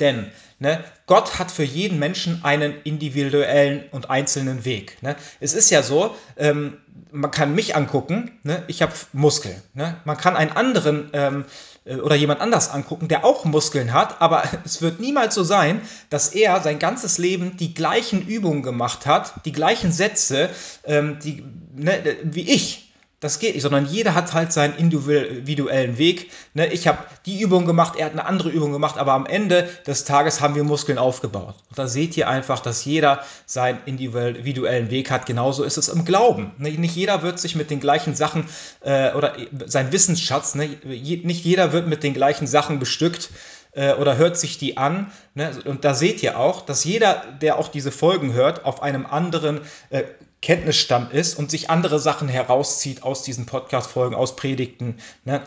[0.00, 0.82] Denn ne,
[1.12, 4.96] Gott hat für jeden Menschen einen individuellen und einzelnen Weg.
[5.02, 5.14] Ne?
[5.40, 6.78] Es ist ja so, ähm,
[7.10, 8.62] man kann mich angucken, ne?
[8.66, 9.60] ich habe Muskeln.
[9.74, 10.00] Ne?
[10.06, 11.44] Man kann einen anderen ähm,
[11.84, 15.82] äh, oder jemand anders angucken, der auch Muskeln hat, aber es wird niemals so sein,
[16.08, 20.48] dass er sein ganzes Leben die gleichen Übungen gemacht hat, die gleichen Sätze,
[20.84, 21.44] ähm, die,
[21.74, 22.91] ne, wie ich.
[23.22, 26.32] Das geht nicht, sondern jeder hat halt seinen individuellen Weg.
[26.54, 29.68] Ne, ich habe die Übung gemacht, er hat eine andere Übung gemacht, aber am Ende
[29.86, 31.54] des Tages haben wir Muskeln aufgebaut.
[31.68, 35.26] Und da seht ihr einfach, dass jeder seinen individuellen Weg hat.
[35.26, 36.50] Genauso ist es im Glauben.
[36.58, 38.48] Ne, nicht jeder wird sich mit den gleichen Sachen
[38.80, 43.30] äh, oder sein Wissensschatz, ne, nicht jeder wird mit den gleichen Sachen bestückt
[43.70, 45.12] äh, oder hört sich die an.
[45.34, 45.52] Ne?
[45.64, 49.60] Und da seht ihr auch, dass jeder, der auch diese Folgen hört, auf einem anderen
[49.90, 50.02] äh,
[50.42, 54.98] Kenntnisstand ist und sich andere Sachen herauszieht aus diesen Podcast-Folgen, aus Predigten.
[55.24, 55.40] Ne?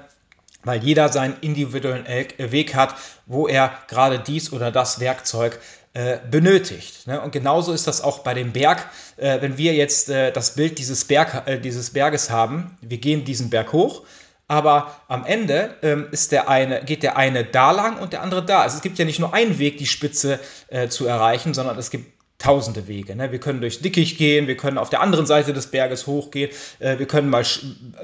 [0.63, 2.95] Weil jeder seinen individuellen Weg hat,
[3.27, 5.59] wo er gerade dies oder das Werkzeug
[5.93, 7.07] äh, benötigt.
[7.07, 7.21] Ne?
[7.21, 8.89] Und genauso ist das auch bei dem Berg.
[9.17, 13.25] Äh, wenn wir jetzt äh, das Bild dieses, Berg, äh, dieses Berges haben, wir gehen
[13.25, 14.03] diesen Berg hoch,
[14.47, 18.45] aber am Ende ähm, ist der eine, geht der eine da lang und der andere
[18.45, 18.61] da.
[18.61, 21.89] Also es gibt ja nicht nur einen Weg, die Spitze äh, zu erreichen, sondern es
[21.89, 22.14] gibt
[22.45, 23.15] tausende Wege.
[23.15, 23.31] Ne?
[23.31, 26.99] Wir können durchs Dickicht gehen, wir können auf der anderen Seite des Berges hochgehen, äh,
[26.99, 27.43] wir können mal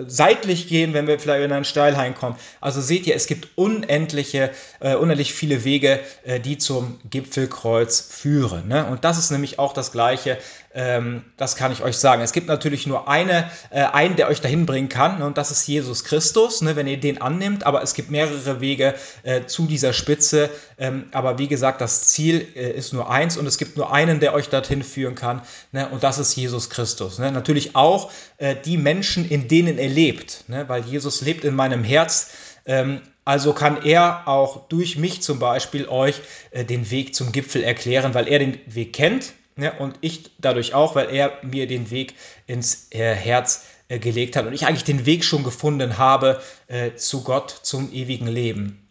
[0.08, 2.36] seitlich gehen, wenn wir vielleicht in einen Steilhain kommen.
[2.60, 4.50] Also seht ihr, es gibt unendliche,
[4.80, 8.68] äh, unendlich viele Wege, äh, die zum Gipfelkreuz führen.
[8.68, 8.88] Ne?
[8.88, 10.40] Und das ist nämlich auch das Gleiche
[10.74, 12.22] ähm, das kann ich euch sagen.
[12.22, 15.52] Es gibt natürlich nur eine, äh, einen, der euch dahin bringen kann, ne, und das
[15.52, 17.66] ist Jesus Christus, ne, wenn ihr den annimmt.
[17.66, 20.50] Aber es gibt mehrere Wege äh, zu dieser Spitze.
[20.78, 24.20] Ähm, aber wie gesagt, das Ziel äh, ist nur eins und es gibt nur einen,
[24.20, 27.20] der euch dorthin führen kann, ne, und das ist Jesus Christus.
[27.20, 27.32] Ne.
[27.32, 31.84] Natürlich auch äh, die Menschen, in denen er lebt, ne, weil Jesus lebt in meinem
[31.84, 32.32] Herz.
[32.66, 37.64] Ähm, also kann er auch durch mich zum Beispiel euch äh, den Weg zum Gipfel
[37.64, 39.74] erklären, weil er den Weg kennt Ne?
[39.80, 42.16] Und ich dadurch auch, weil er mir den Weg
[42.48, 46.96] ins äh, Herz äh, gelegt hat und ich eigentlich den Weg schon gefunden habe äh,
[46.96, 48.88] zu Gott, zum ewigen Leben.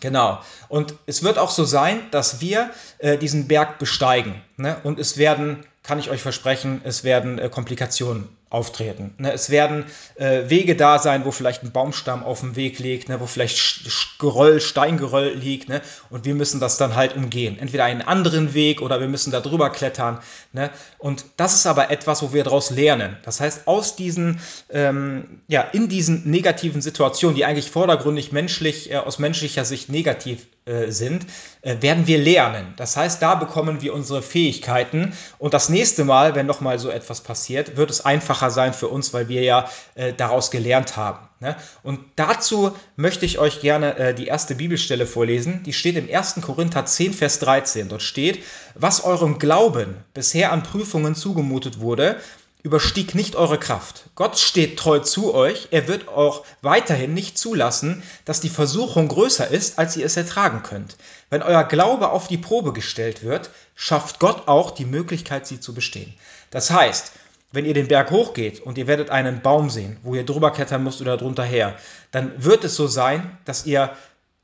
[0.00, 0.40] Genau.
[0.68, 4.42] Und es wird auch so sein, dass wir äh, diesen Berg besteigen.
[4.56, 4.76] Ne?
[4.82, 9.14] Und es werden, kann ich euch versprechen, es werden Komplikationen auftreten.
[9.18, 13.08] Ne, es werden äh, Wege da sein, wo vielleicht ein Baumstamm auf dem Weg liegt,
[13.08, 17.58] ne, wo vielleicht Geröll, Steingeröll liegt, ne, und wir müssen das dann halt umgehen.
[17.58, 20.20] Entweder einen anderen Weg oder wir müssen da drüber klettern.
[20.52, 23.16] Ne, und das ist aber etwas, wo wir daraus lernen.
[23.24, 24.40] Das heißt, aus diesen,
[24.70, 30.46] ähm, ja, in diesen negativen Situationen, die eigentlich vordergründig menschlich, äh, aus menschlicher Sicht negativ
[30.88, 31.26] sind,
[31.60, 32.72] äh, werden wir lernen.
[32.76, 37.20] Das heißt, da bekommen wir unsere Fähigkeiten und das nächste Mal, wenn nochmal so etwas
[37.20, 41.28] passiert, wird es einfacher sein für uns, weil wir ja äh, daraus gelernt haben.
[41.40, 41.54] Ne?
[41.82, 45.62] Und dazu möchte ich euch gerne äh, die erste Bibelstelle vorlesen.
[45.64, 46.36] Die steht im 1.
[46.40, 47.90] Korinther 10, Vers 13.
[47.90, 48.42] Dort steht,
[48.74, 52.16] was eurem Glauben bisher an Prüfungen zugemutet wurde,
[52.64, 54.06] überstieg nicht eure Kraft.
[54.14, 59.46] Gott steht treu zu euch, er wird auch weiterhin nicht zulassen, dass die Versuchung größer
[59.46, 60.96] ist, als ihr es ertragen könnt.
[61.28, 65.74] Wenn euer Glaube auf die Probe gestellt wird, schafft Gott auch die Möglichkeit, sie zu
[65.74, 66.14] bestehen.
[66.50, 67.12] Das heißt,
[67.52, 70.82] wenn ihr den Berg hochgeht und ihr werdet einen Baum sehen, wo ihr drüber klettern
[70.82, 71.76] müsst oder drunter her,
[72.12, 73.94] dann wird es so sein, dass ihr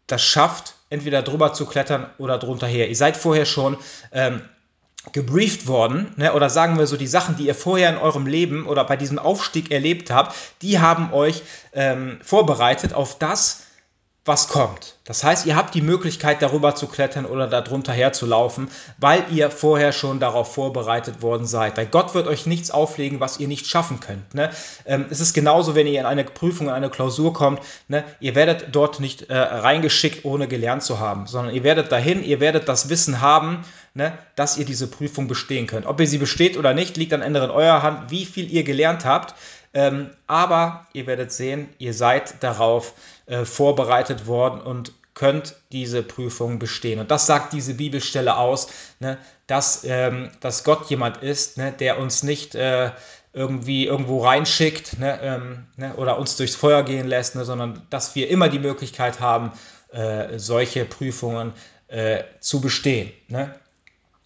[0.06, 2.90] das schafft, entweder drüber zu klettern oder drunter her.
[2.90, 3.78] Ihr seid vorher schon
[4.12, 4.42] ähm,
[5.12, 8.66] gebrieft worden, ne, oder sagen wir so, die Sachen, die ihr vorher in eurem Leben
[8.66, 13.62] oder bei diesem Aufstieg erlebt habt, die haben euch ähm, vorbereitet auf das,
[14.26, 14.96] was kommt.
[15.04, 19.92] Das heißt, ihr habt die Möglichkeit, darüber zu klettern oder darunter herzulaufen, weil ihr vorher
[19.92, 21.78] schon darauf vorbereitet worden seid.
[21.78, 24.34] Weil Gott wird euch nichts auflegen, was ihr nicht schaffen könnt.
[24.34, 24.50] Ne?
[24.84, 27.60] Ähm, es ist genauso, wenn ihr in eine Prüfung, in eine Klausur kommt.
[27.88, 28.04] Ne?
[28.20, 32.40] Ihr werdet dort nicht äh, reingeschickt, ohne gelernt zu haben, sondern ihr werdet dahin, ihr
[32.40, 35.86] werdet das Wissen haben, ne, dass ihr diese Prüfung bestehen könnt.
[35.86, 38.64] Ob ihr sie besteht oder nicht, liegt am Ende in eurer Hand, wie viel ihr
[38.64, 39.34] gelernt habt.
[39.72, 42.94] Ähm, aber ihr werdet sehen, ihr seid darauf
[43.26, 46.98] äh, vorbereitet worden und könnt diese Prüfung bestehen.
[46.98, 48.68] Und das sagt diese Bibelstelle aus,
[49.00, 52.90] ne, dass, ähm, dass Gott jemand ist, ne, der uns nicht äh,
[53.32, 58.14] irgendwie irgendwo reinschickt ne, ähm, ne, oder uns durchs Feuer gehen lässt, ne, sondern dass
[58.14, 59.52] wir immer die Möglichkeit haben,
[59.92, 61.52] äh, solche Prüfungen
[61.88, 63.12] äh, zu bestehen.
[63.28, 63.54] Ne?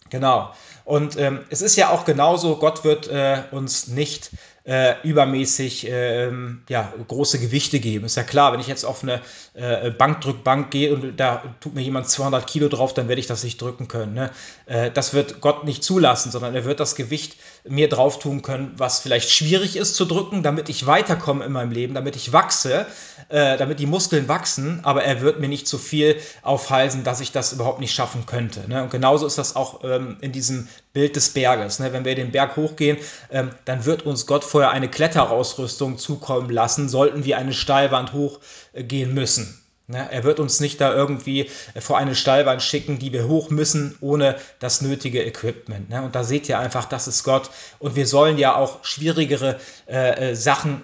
[0.09, 0.51] Genau.
[0.83, 4.31] Und ähm, es ist ja auch genauso, Gott wird äh, uns nicht
[4.65, 6.31] äh, übermäßig äh,
[6.69, 8.05] ja, große Gewichte geben.
[8.05, 9.21] Ist ja klar, wenn ich jetzt auf eine
[9.53, 13.43] äh, Bankdrückbank gehe und da tut mir jemand 200 Kilo drauf, dann werde ich das
[13.43, 14.13] nicht drücken können.
[14.13, 14.31] Ne?
[14.65, 18.73] Äh, das wird Gott nicht zulassen, sondern er wird das Gewicht mir drauf tun können,
[18.77, 22.87] was vielleicht schwierig ist zu drücken, damit ich weiterkomme in meinem Leben, damit ich wachse,
[23.29, 27.31] äh, damit die Muskeln wachsen, aber er wird mir nicht zu viel aufhalsen, dass ich
[27.31, 28.67] das überhaupt nicht schaffen könnte.
[28.67, 28.81] Ne?
[28.81, 31.77] Und genauso ist das auch ähm, in diesem Bild des Berges.
[31.77, 31.93] Ne?
[31.93, 32.97] Wenn wir den Berg hochgehen,
[33.29, 39.13] ähm, dann wird uns Gott vorher eine Kletterausrüstung zukommen lassen, sollten wir eine Steilwand hochgehen
[39.13, 39.61] müssen.
[39.87, 40.07] Ne?
[40.09, 44.37] Er wird uns nicht da irgendwie vor eine Steilwand schicken, die wir hoch müssen, ohne
[44.59, 45.89] das nötige Equipment.
[45.89, 46.01] Ne?
[46.01, 47.49] Und da seht ihr einfach, das ist Gott.
[47.77, 50.81] Und wir sollen ja auch schwierigere äh, äh Sachen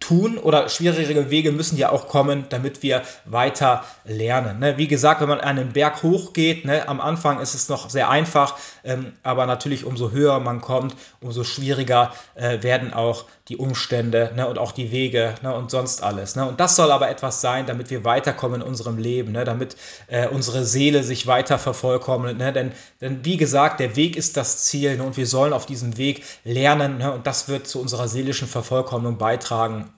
[0.00, 4.58] tun oder schwierigere Wege müssen ja auch kommen, damit wir weiter lernen.
[4.58, 4.78] Ne?
[4.78, 8.56] Wie gesagt, wenn man einen Berg hochgeht, ne, am Anfang ist es noch sehr einfach,
[8.82, 14.48] ähm, aber natürlich umso höher man kommt, umso schwieriger äh, werden auch die Umstände ne,
[14.48, 16.36] und auch die Wege ne, und sonst alles.
[16.36, 16.48] Ne?
[16.48, 20.28] Und das soll aber etwas sein, damit wir weiterkommen in unserem Leben, ne, damit äh,
[20.28, 22.38] unsere Seele sich weiter vervollkommnet.
[22.38, 22.52] Ne?
[22.52, 25.98] Denn, denn wie gesagt, der Weg ist das Ziel ne, und wir sollen auf diesem
[25.98, 27.12] Weg lernen ne?
[27.12, 29.89] und das wird zu unserer seelischen Vervollkommnung beitragen.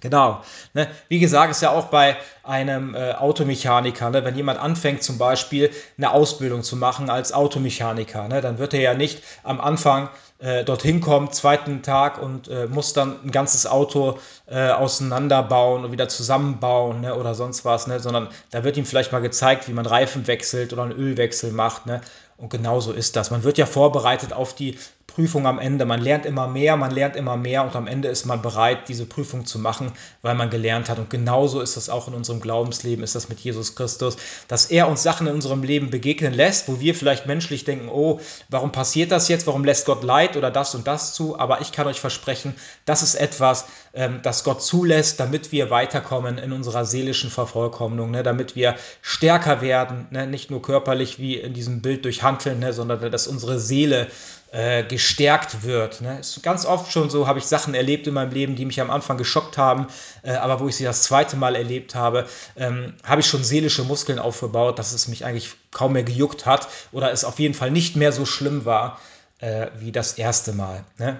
[0.00, 0.42] Genau.
[0.74, 0.86] Ne?
[1.08, 4.24] Wie gesagt, ist ja auch bei einem äh, Automechaniker, ne?
[4.24, 8.40] wenn jemand anfängt zum Beispiel eine Ausbildung zu machen als Automechaniker, ne?
[8.40, 10.08] dann wird er ja nicht am Anfang
[10.38, 15.90] äh, dorthin kommen, zweiten Tag und äh, muss dann ein ganzes Auto äh, auseinanderbauen und
[15.90, 17.16] wieder zusammenbauen ne?
[17.16, 17.98] oder sonst was, ne?
[17.98, 21.86] sondern da wird ihm vielleicht mal gezeigt, wie man Reifen wechselt oder einen Ölwechsel macht.
[21.86, 22.02] Ne?
[22.36, 23.32] Und genauso ist das.
[23.32, 24.78] Man wird ja vorbereitet auf die
[25.08, 25.84] Prüfung am Ende.
[25.84, 29.06] Man lernt immer mehr, man lernt immer mehr und am Ende ist man bereit, diese
[29.06, 29.90] Prüfung zu machen,
[30.22, 30.98] weil man gelernt hat.
[30.98, 34.16] Und genauso ist das auch in unserem Glaubensleben, ist das mit Jesus Christus,
[34.46, 38.20] dass er uns Sachen in unserem Leben begegnen lässt, wo wir vielleicht menschlich denken, oh,
[38.48, 39.46] warum passiert das jetzt?
[39.48, 41.36] Warum lässt Gott Leid oder das und das zu?
[41.38, 46.38] Aber ich kann euch versprechen, das ist etwas, ähm, das Gott zulässt, damit wir weiterkommen
[46.38, 48.22] in unserer seelischen Vervollkommnung, ne?
[48.22, 50.26] damit wir stärker werden, ne?
[50.26, 52.72] nicht nur körperlich wie in diesem Bild durch Handeln, ne?
[52.72, 54.06] sondern dass unsere Seele
[54.50, 56.00] äh, gestärkt wird.
[56.00, 56.18] Ne?
[56.20, 58.90] Ist ganz oft schon so, habe ich Sachen erlebt in meinem Leben, die mich am
[58.90, 59.88] Anfang geschockt haben,
[60.22, 63.84] äh, aber wo ich sie das zweite Mal erlebt habe, ähm, habe ich schon seelische
[63.84, 67.70] Muskeln aufgebaut, dass es mich eigentlich kaum mehr gejuckt hat oder es auf jeden Fall
[67.70, 68.98] nicht mehr so schlimm war
[69.40, 70.84] äh, wie das erste Mal.
[70.98, 71.18] Ne?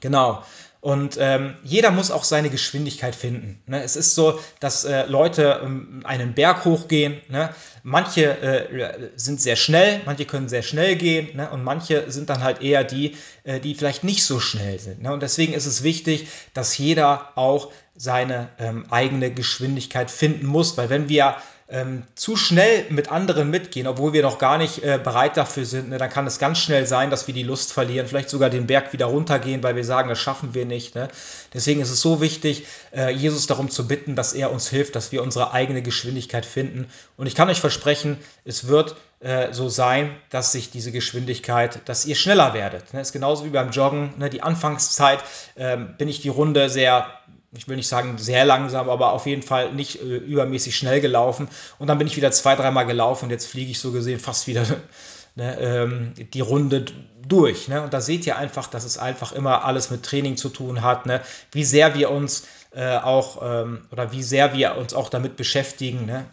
[0.00, 0.42] Genau.
[0.80, 3.60] Und ähm, jeder muss auch seine Geschwindigkeit finden.
[3.66, 3.82] Ne?
[3.82, 7.20] Es ist so, dass äh, Leute ähm, einen Berg hochgehen.
[7.28, 7.50] Ne?
[7.82, 11.50] Manche äh, sind sehr schnell, manche können sehr schnell gehen ne?
[11.50, 15.02] und manche sind dann halt eher die, äh, die vielleicht nicht so schnell sind.
[15.02, 15.12] Ne?
[15.12, 20.90] Und deswegen ist es wichtig, dass jeder auch seine ähm, eigene Geschwindigkeit finden muss, weil
[20.90, 21.36] wenn wir
[21.70, 25.90] ähm, zu schnell mit anderen mitgehen, obwohl wir noch gar nicht äh, bereit dafür sind,
[25.90, 28.66] ne, dann kann es ganz schnell sein, dass wir die Lust verlieren, vielleicht sogar den
[28.66, 30.94] Berg wieder runtergehen, weil wir sagen, das schaffen wir nicht.
[30.94, 31.08] Ne?
[31.52, 35.12] Deswegen ist es so wichtig, äh, Jesus darum zu bitten, dass er uns hilft, dass
[35.12, 36.86] wir unsere eigene Geschwindigkeit finden.
[37.18, 42.06] Und ich kann euch versprechen, es wird äh, so sein, dass sich diese Geschwindigkeit, dass
[42.06, 42.94] ihr schneller werdet.
[42.94, 43.02] Ne?
[43.02, 44.14] Ist genauso wie beim Joggen.
[44.16, 44.30] Ne?
[44.30, 45.22] Die Anfangszeit
[45.56, 47.12] ähm, bin ich die Runde sehr
[47.52, 51.48] ich will nicht sagen sehr langsam, aber auf jeden Fall nicht äh, übermäßig schnell gelaufen.
[51.78, 54.46] Und dann bin ich wieder zwei, dreimal gelaufen und jetzt fliege ich so gesehen fast
[54.46, 54.64] wieder
[55.34, 56.84] ne, ähm, die Runde
[57.26, 57.68] durch.
[57.68, 57.82] Ne?
[57.82, 61.06] Und da seht ihr einfach, dass es einfach immer alles mit Training zu tun hat,
[61.06, 61.22] ne?
[61.52, 66.04] wie sehr wir uns äh, auch ähm, oder wie sehr wir uns auch damit beschäftigen.
[66.04, 66.26] Ne?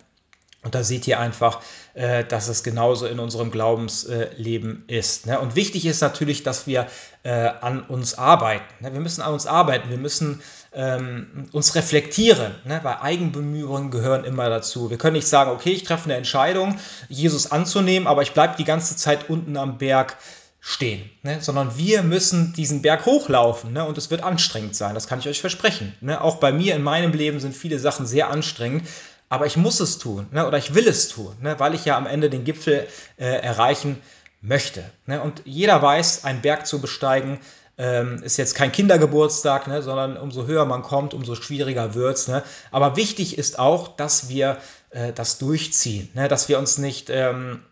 [0.65, 1.61] Und da seht ihr einfach,
[1.93, 5.27] äh, dass es genauso in unserem Glaubensleben ist.
[5.27, 5.39] Ne?
[5.39, 6.87] Und wichtig ist natürlich, dass wir
[7.21, 8.65] äh, an uns arbeiten.
[8.83, 8.91] Ne?
[8.91, 10.41] Wir müssen an uns arbeiten, wir müssen
[10.73, 12.79] ähm, uns reflektieren, ne?
[12.81, 14.89] weil Eigenbemühungen gehören immer dazu.
[14.89, 18.65] Wir können nicht sagen, okay, ich treffe eine Entscheidung, Jesus anzunehmen, aber ich bleibe die
[18.65, 20.17] ganze Zeit unten am Berg
[20.61, 21.41] stehen, ne?
[21.41, 23.85] sondern wir müssen diesen Berg hochlaufen ne?
[23.85, 25.93] und es wird anstrengend sein, das kann ich euch versprechen.
[26.01, 26.19] Ne?
[26.19, 28.87] Auch bei mir in meinem Leben sind viele Sachen sehr anstrengend,
[29.29, 30.47] aber ich muss es tun ne?
[30.47, 31.59] oder ich will es tun, ne?
[31.59, 34.01] weil ich ja am Ende den Gipfel äh, erreichen
[34.41, 34.83] möchte.
[35.05, 35.21] Ne?
[35.21, 37.39] Und jeder weiß, einen Berg zu besteigen
[37.77, 39.81] ähm, ist jetzt kein Kindergeburtstag, ne?
[39.81, 42.27] sondern umso höher man kommt, umso schwieriger wird es.
[42.27, 42.43] Ne?
[42.71, 44.57] Aber wichtig ist auch, dass wir
[44.91, 46.27] äh, das durchziehen, ne?
[46.27, 47.63] dass wir uns nicht, ähm,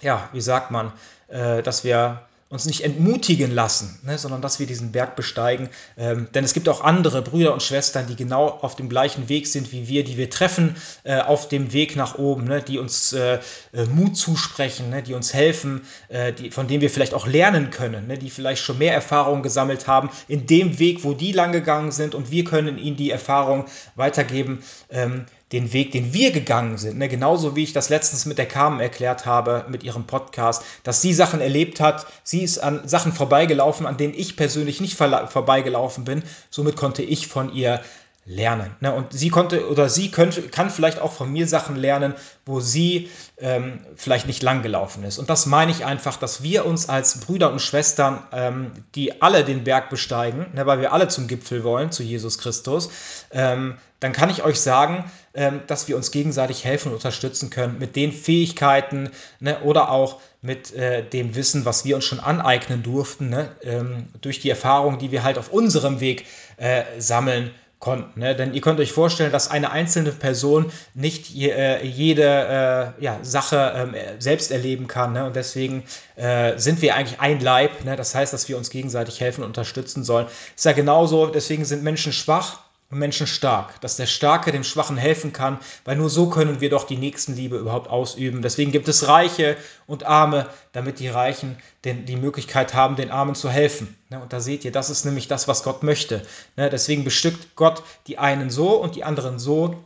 [0.00, 0.92] ja, wie sagt man,
[1.28, 5.68] äh, dass wir uns nicht entmutigen lassen, ne, sondern dass wir diesen Berg besteigen.
[5.98, 9.48] Ähm, denn es gibt auch andere Brüder und Schwestern, die genau auf dem gleichen Weg
[9.48, 13.12] sind wie wir, die wir treffen äh, auf dem Weg nach oben, ne, die uns
[13.12, 13.40] äh,
[13.72, 17.70] äh, Mut zusprechen, ne, die uns helfen, äh, die, von denen wir vielleicht auch lernen
[17.70, 21.50] können, ne, die vielleicht schon mehr Erfahrungen gesammelt haben in dem Weg, wo die lang
[21.50, 23.64] gegangen sind und wir können ihnen die Erfahrung
[23.96, 26.98] weitergeben, ähm, den Weg, den wir gegangen sind.
[26.98, 27.08] Ne?
[27.08, 31.12] Genauso wie ich das letztens mit der Carmen erklärt habe, mit ihrem Podcast, dass sie
[31.12, 32.06] Sachen erlebt hat.
[32.24, 36.24] Sie ist an Sachen vorbeigelaufen, an denen ich persönlich nicht vorbeigelaufen bin.
[36.50, 37.80] Somit konnte ich von ihr
[38.26, 38.74] lernen.
[38.80, 38.92] Ne?
[38.92, 43.08] Und sie konnte oder sie könnte, kann vielleicht auch von mir Sachen lernen, wo sie
[43.38, 45.18] ähm, vielleicht nicht lang gelaufen ist.
[45.18, 49.44] Und das meine ich einfach, dass wir uns als Brüder und Schwestern, ähm, die alle
[49.44, 52.90] den Berg besteigen, ne, weil wir alle zum Gipfel wollen, zu Jesus Christus,
[53.30, 57.78] ähm, dann kann ich euch sagen, ähm, dass wir uns gegenseitig helfen und unterstützen können
[57.78, 62.82] mit den Fähigkeiten ne, oder auch mit äh, dem Wissen, was wir uns schon aneignen
[62.82, 67.52] durften, ne, ähm, durch die Erfahrungen, die wir halt auf unserem Weg äh, sammeln
[67.86, 68.18] konnten.
[68.18, 68.34] Ne?
[68.34, 73.20] Denn ihr könnt euch vorstellen, dass eine einzelne Person nicht je, äh, jede äh, ja,
[73.22, 75.12] Sache ähm, selbst erleben kann.
[75.12, 75.24] Ne?
[75.24, 75.84] Und deswegen
[76.16, 77.84] äh, sind wir eigentlich ein Leib.
[77.84, 77.94] Ne?
[77.94, 80.26] Das heißt, dass wir uns gegenseitig helfen und unterstützen sollen.
[80.56, 85.32] Ist ja genauso, deswegen sind Menschen schwach Menschen stark, dass der Starke dem Schwachen helfen
[85.32, 88.42] kann, weil nur so können wir doch die Nächstenliebe überhaupt ausüben.
[88.42, 93.34] Deswegen gibt es Reiche und Arme, damit die Reichen den, die Möglichkeit haben, den Armen
[93.34, 93.96] zu helfen.
[94.08, 96.22] Ne, und da seht ihr, das ist nämlich das, was Gott möchte.
[96.56, 99.82] Ne, deswegen bestückt Gott die einen so und die anderen so,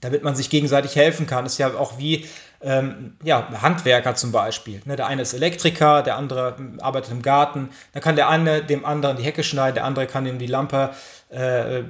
[0.00, 1.44] damit man sich gegenseitig helfen kann.
[1.44, 2.26] Das ist ja auch wie
[2.62, 4.82] ähm, ja, Handwerker zum Beispiel.
[4.84, 7.70] Ne, der eine ist Elektriker, der andere arbeitet im Garten.
[7.92, 10.90] Da kann der eine dem anderen die Hecke schneiden, der andere kann ihm die Lampe,
[11.30, 11.82] äh,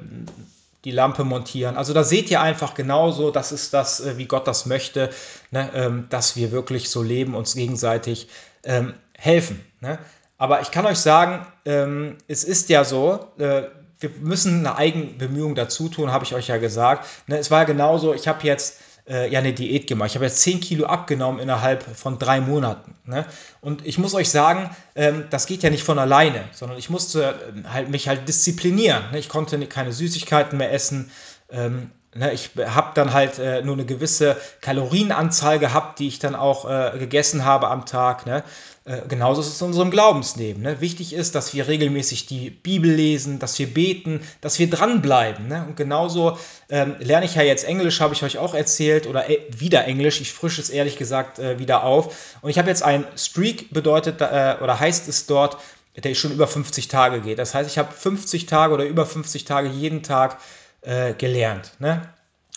[0.85, 1.77] die Lampe montieren.
[1.77, 5.11] Also da seht ihr einfach genauso, das ist das, äh, wie Gott das möchte,
[5.51, 8.29] ne, ähm, dass wir wirklich so leben, uns gegenseitig
[8.65, 9.65] ähm, helfen.
[9.81, 9.99] Ne?
[10.39, 13.65] Aber ich kann euch sagen, ähm, es ist ja so, äh,
[13.99, 17.07] wir müssen eine Eigenbemühung dazu tun, habe ich euch ja gesagt.
[17.27, 18.81] Ne, es war ja genauso, ich habe jetzt
[19.11, 20.11] äh, ja eine Diät gemacht.
[20.11, 22.95] Ich habe jetzt 10 Kilo abgenommen innerhalb von drei Monaten.
[23.05, 23.27] Ne?
[23.61, 27.35] Und ich muss euch sagen, ähm, das geht ja nicht von alleine, sondern ich musste
[27.65, 29.03] äh, halt mich halt disziplinieren.
[29.13, 29.19] Ne?
[29.19, 31.11] Ich konnte keine Süßigkeiten mehr essen.
[31.51, 36.35] Ähm, Ne, ich habe dann halt äh, nur eine gewisse Kalorienanzahl gehabt, die ich dann
[36.35, 38.27] auch äh, gegessen habe am Tag.
[38.27, 38.43] Ne?
[38.87, 40.63] Äh, genauso ist es in unserem Glaubensleben.
[40.63, 40.81] Ne?
[40.81, 45.49] Wichtig ist, dass wir regelmäßig die Bibel lesen, dass wir beten, dass wir dranbleiben.
[45.49, 45.67] Ne?
[45.69, 46.39] Und genauso
[46.71, 50.23] ähm, lerne ich ja jetzt Englisch, habe ich euch auch erzählt, oder äh, wieder Englisch.
[50.23, 52.39] Ich frische es ehrlich gesagt äh, wieder auf.
[52.41, 55.59] Und ich habe jetzt ein Streak bedeutet, äh, oder heißt es dort,
[56.03, 57.39] der schon über 50 Tage geht.
[57.39, 60.39] Das heißt, ich habe 50 Tage oder über 50 Tage jeden Tag
[60.81, 61.73] äh, gelernt.
[61.81, 62.01] Ne?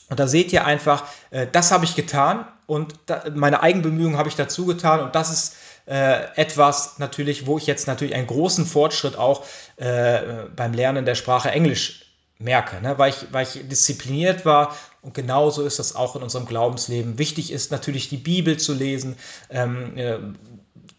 [0.09, 1.05] Und da seht ihr einfach,
[1.51, 5.55] das habe ich getan und da, meine Eigenbemühungen habe ich dazu getan und das ist
[5.85, 9.45] äh, etwas natürlich, wo ich jetzt natürlich einen großen Fortschritt auch
[9.77, 10.19] äh,
[10.55, 12.05] beim Lernen der Sprache Englisch
[12.39, 12.97] merke, ne?
[12.97, 17.17] weil, ich, weil ich diszipliniert war und genauso ist das auch in unserem Glaubensleben.
[17.17, 19.17] Wichtig ist natürlich die Bibel zu lesen,
[19.49, 20.17] ähm, äh,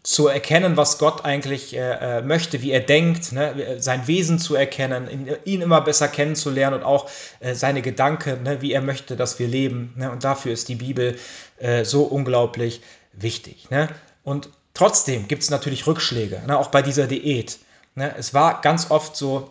[0.03, 4.53] zu erkennen, was Gott eigentlich äh, äh, möchte, wie er denkt, ne, sein Wesen zu
[4.53, 9.15] erkennen, ihn, ihn, immer besser kennenzulernen und auch äh, seine Gedanken, ne, wie er möchte,
[9.15, 9.93] dass wir leben.
[9.97, 11.17] Ne, und dafür ist die Bibel
[11.57, 12.81] äh, so unglaublich
[13.13, 13.71] wichtig.
[13.71, 13.89] Ne.
[14.23, 17.57] Und trotzdem gibt es natürlich Rückschläge, ne, auch bei dieser Diät.
[17.95, 18.13] Ne.
[18.17, 19.49] Es war ganz oft so,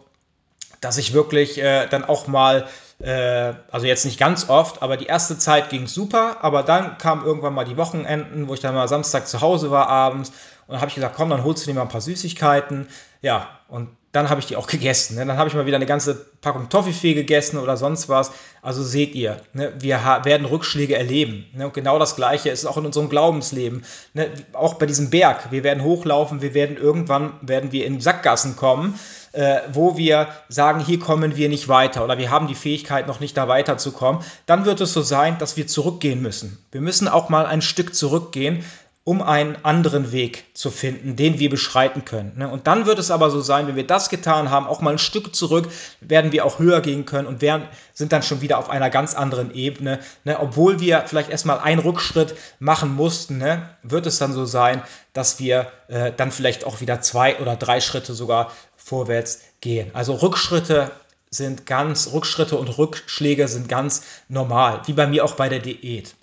[0.81, 2.69] dass ich wirklich äh, dann auch mal
[3.01, 7.25] äh, also jetzt nicht ganz oft, aber die erste Zeit ging super, aber dann kamen
[7.25, 10.33] irgendwann mal die Wochenenden, wo ich dann mal Samstag zu Hause war abends
[10.67, 12.89] und habe ich gesagt, komm, dann holst du dir mal ein paar Süßigkeiten.
[13.21, 15.17] Ja, und dann habe ich die auch gegessen.
[15.17, 15.27] Ne?
[15.27, 18.33] Dann habe ich mal wieder eine ganze Packung Toffifee gegessen oder sonst was.
[18.63, 19.73] Also seht ihr, ne?
[19.79, 21.47] wir werden Rückschläge erleben.
[21.53, 21.67] Ne?
[21.67, 23.85] Und genau das Gleiche ist auch in unserem Glaubensleben.
[24.15, 24.31] Ne?
[24.53, 25.51] Auch bei diesem Berg.
[25.51, 28.99] Wir werden hochlaufen, wir werden irgendwann werden wir in Sackgassen kommen
[29.35, 33.21] äh, wo wir sagen, hier kommen wir nicht weiter oder wir haben die Fähigkeit noch
[33.21, 36.65] nicht da weiterzukommen, dann wird es so sein, dass wir zurückgehen müssen.
[36.71, 38.65] Wir müssen auch mal ein Stück zurückgehen,
[39.07, 42.33] um einen anderen Weg zu finden, den wir beschreiten können.
[42.39, 42.49] Ne?
[42.49, 44.99] Und dann wird es aber so sein, wenn wir das getan haben, auch mal ein
[44.99, 45.69] Stück zurück,
[46.01, 49.15] werden wir auch höher gehen können und werden, sind dann schon wieder auf einer ganz
[49.15, 50.01] anderen Ebene.
[50.25, 50.39] Ne?
[50.41, 53.69] Obwohl wir vielleicht erstmal einen Rückschritt machen mussten, ne?
[53.83, 54.83] wird es dann so sein,
[55.13, 59.91] dass wir äh, dann vielleicht auch wieder zwei oder drei Schritte sogar vorwärts gehen.
[59.93, 60.91] Also Rückschritte
[61.31, 66.15] sind ganz, Rückschritte und Rückschläge sind ganz normal, wie bei mir auch bei der Diät.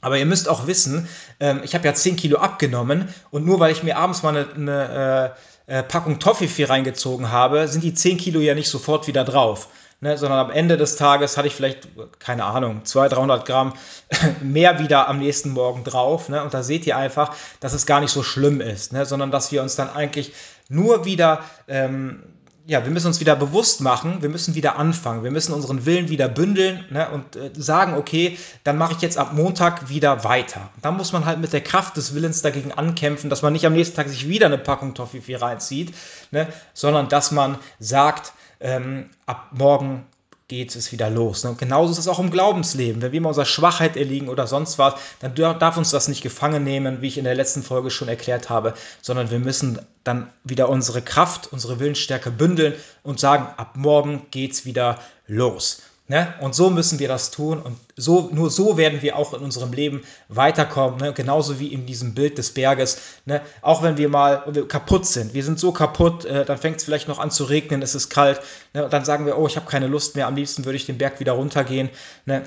[0.00, 1.08] Aber ihr müsst auch wissen,
[1.40, 4.54] ähm, ich habe ja 10 Kilo abgenommen und nur weil ich mir abends mal eine,
[4.54, 5.34] eine
[5.68, 9.68] äh, äh, Packung Toffifee reingezogen habe, sind die 10 Kilo ja nicht sofort wieder drauf.
[10.00, 11.88] Ne, sondern am Ende des Tages hatte ich vielleicht,
[12.20, 13.72] keine Ahnung, 200, 300 Gramm
[14.40, 16.28] mehr wieder am nächsten Morgen drauf.
[16.28, 16.40] Ne?
[16.44, 19.04] Und da seht ihr einfach, dass es gar nicht so schlimm ist, ne?
[19.04, 20.34] sondern dass wir uns dann eigentlich
[20.68, 22.22] nur wieder ähm,
[22.68, 26.10] ja, wir müssen uns wieder bewusst machen, wir müssen wieder anfangen, wir müssen unseren Willen
[26.10, 30.68] wieder bündeln ne, und äh, sagen, okay, dann mache ich jetzt ab Montag wieder weiter.
[30.82, 33.72] Da muss man halt mit der Kraft des Willens dagegen ankämpfen, dass man nicht am
[33.72, 35.94] nächsten Tag sich wieder eine Packung Toffifee reinzieht,
[36.30, 40.04] ne, sondern dass man sagt, ähm, ab morgen
[40.48, 41.44] geht es wieder los.
[41.44, 41.50] Ne?
[41.50, 43.02] Und genauso ist es auch im Glaubensleben.
[43.02, 46.64] Wenn wir mal unserer Schwachheit erliegen oder sonst was, dann darf uns das nicht gefangen
[46.64, 48.72] nehmen, wie ich in der letzten Folge schon erklärt habe,
[49.02, 54.52] sondern wir müssen dann wieder unsere Kraft, unsere Willensstärke bündeln und sagen, ab morgen geht
[54.52, 55.82] es wieder los.
[56.10, 56.32] Ne?
[56.40, 59.74] Und so müssen wir das tun und so, nur so werden wir auch in unserem
[59.74, 61.12] Leben weiterkommen, ne?
[61.12, 62.98] genauso wie in diesem Bild des Berges.
[63.26, 63.42] Ne?
[63.60, 66.84] Auch wenn wir mal wir kaputt sind, wir sind so kaputt, äh, dann fängt es
[66.84, 68.40] vielleicht noch an zu regnen, es ist kalt,
[68.72, 68.84] ne?
[68.84, 70.96] und dann sagen wir, oh, ich habe keine Lust mehr, am liebsten würde ich den
[70.96, 71.90] Berg wieder runtergehen.
[72.24, 72.44] Ne?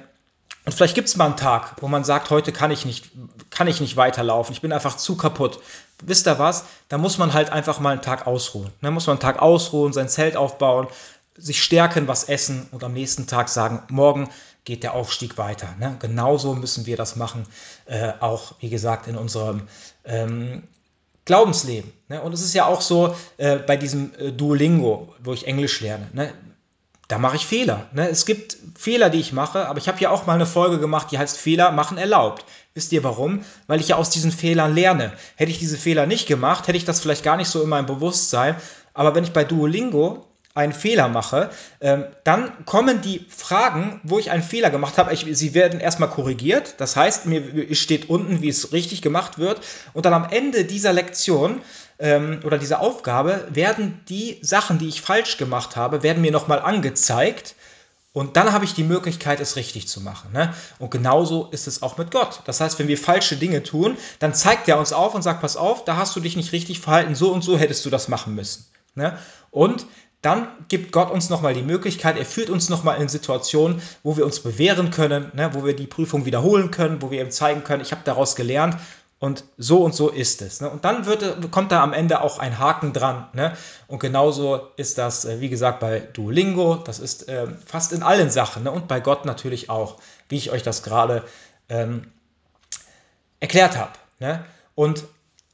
[0.66, 3.12] Und vielleicht gibt es mal einen Tag, wo man sagt, heute kann ich nicht,
[3.52, 5.60] kann ich nicht weiterlaufen, ich bin einfach zu kaputt.
[6.04, 6.66] Wisst ihr was?
[6.90, 8.72] Da muss man halt einfach mal einen Tag ausruhen.
[8.82, 10.88] Da muss man einen Tag ausruhen, sein Zelt aufbauen,
[11.42, 14.30] sich stärken, was essen und am nächsten Tag sagen, morgen
[14.64, 15.76] geht der Aufstieg weiter.
[15.80, 15.96] Ne?
[16.00, 17.46] Genauso müssen wir das machen,
[17.86, 19.64] äh, auch wie gesagt in unserem
[20.06, 20.64] ähm,
[21.26, 21.92] Glaubensleben.
[22.10, 22.22] Ne?
[22.22, 26.10] Und es ist ja auch so äh, bei diesem äh, Duolingo, wo ich Englisch lerne.
[26.14, 26.34] Ne?
[27.08, 27.88] Da mache ich Fehler.
[27.94, 28.08] Ne?
[28.08, 31.08] Es gibt Fehler, die ich mache, aber ich habe ja auch mal eine Folge gemacht,
[31.12, 32.46] die heißt Fehler machen erlaubt.
[32.74, 33.44] Wisst ihr warum?
[33.68, 35.12] Weil ich ja aus diesen Fehlern lerne.
[35.36, 37.86] Hätte ich diese Fehler nicht gemacht, hätte ich das vielleicht gar nicht so in meinem
[37.86, 38.56] Bewusstsein.
[38.94, 41.50] Aber wenn ich bei Duolingo einen Fehler mache,
[41.80, 45.14] ähm, dann kommen die Fragen, wo ich einen Fehler gemacht habe.
[45.14, 46.76] Ich, sie werden erstmal korrigiert.
[46.78, 49.62] Das heißt, mir steht unten, wie es richtig gemacht wird.
[49.94, 51.62] Und dann am Ende dieser Lektion
[52.00, 56.60] ähm, oder dieser Aufgabe werden die Sachen, die ich falsch gemacht habe, werden mir nochmal
[56.60, 57.56] angezeigt.
[58.14, 60.34] Und dann habe ich die Möglichkeit, es richtig zu machen.
[60.34, 60.54] Ne?
[60.80, 62.42] Und genauso ist es auch mit Gott.
[62.44, 65.56] Das heißt, wenn wir falsche Dinge tun, dann zeigt er uns auf und sagt, pass
[65.56, 68.36] auf, da hast du dich nicht richtig verhalten, so und so hättest du das machen
[68.36, 68.66] müssen.
[68.96, 69.18] Ne?
[69.50, 69.86] Und
[70.22, 74.26] dann gibt Gott uns nochmal die Möglichkeit, er führt uns nochmal in Situationen, wo wir
[74.26, 77.82] uns bewähren können, ne, wo wir die Prüfung wiederholen können, wo wir ihm zeigen können,
[77.82, 78.78] ich habe daraus gelernt
[79.22, 80.62] und so und so ist es.
[80.62, 80.70] Ne?
[80.70, 83.28] Und dann wird, kommt da am Ende auch ein Haken dran.
[83.34, 83.56] Ne?
[83.88, 88.32] Und genauso ist das, äh, wie gesagt, bei Duolingo, das ist äh, fast in allen
[88.32, 88.72] Sachen ne?
[88.72, 89.98] und bei Gott natürlich auch,
[90.28, 91.24] wie ich euch das gerade
[91.70, 92.12] ähm,
[93.40, 93.92] erklärt habe.
[94.20, 94.44] Ne?
[94.74, 95.04] Und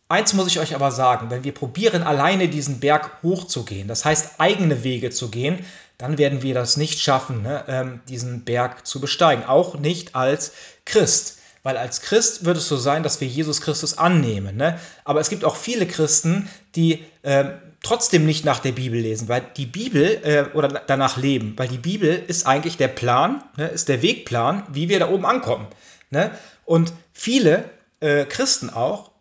[0.09, 4.39] Eins muss ich euch aber sagen, wenn wir probieren, alleine diesen Berg hochzugehen, das heißt
[4.39, 5.65] eigene Wege zu gehen,
[5.97, 9.43] dann werden wir das nicht schaffen, ne, ähm, diesen Berg zu besteigen.
[9.43, 10.53] Auch nicht als
[10.85, 11.39] Christ.
[11.63, 14.55] Weil als Christ wird es so sein, dass wir Jesus Christus annehmen.
[14.55, 14.79] Ne?
[15.03, 17.45] Aber es gibt auch viele Christen, die äh,
[17.83, 21.77] trotzdem nicht nach der Bibel lesen, weil die Bibel äh, oder danach leben, weil die
[21.77, 25.67] Bibel ist eigentlich der Plan, ne, ist der Wegplan, wie wir da oben ankommen.
[26.09, 26.31] Ne?
[26.63, 29.11] Und viele äh, Christen auch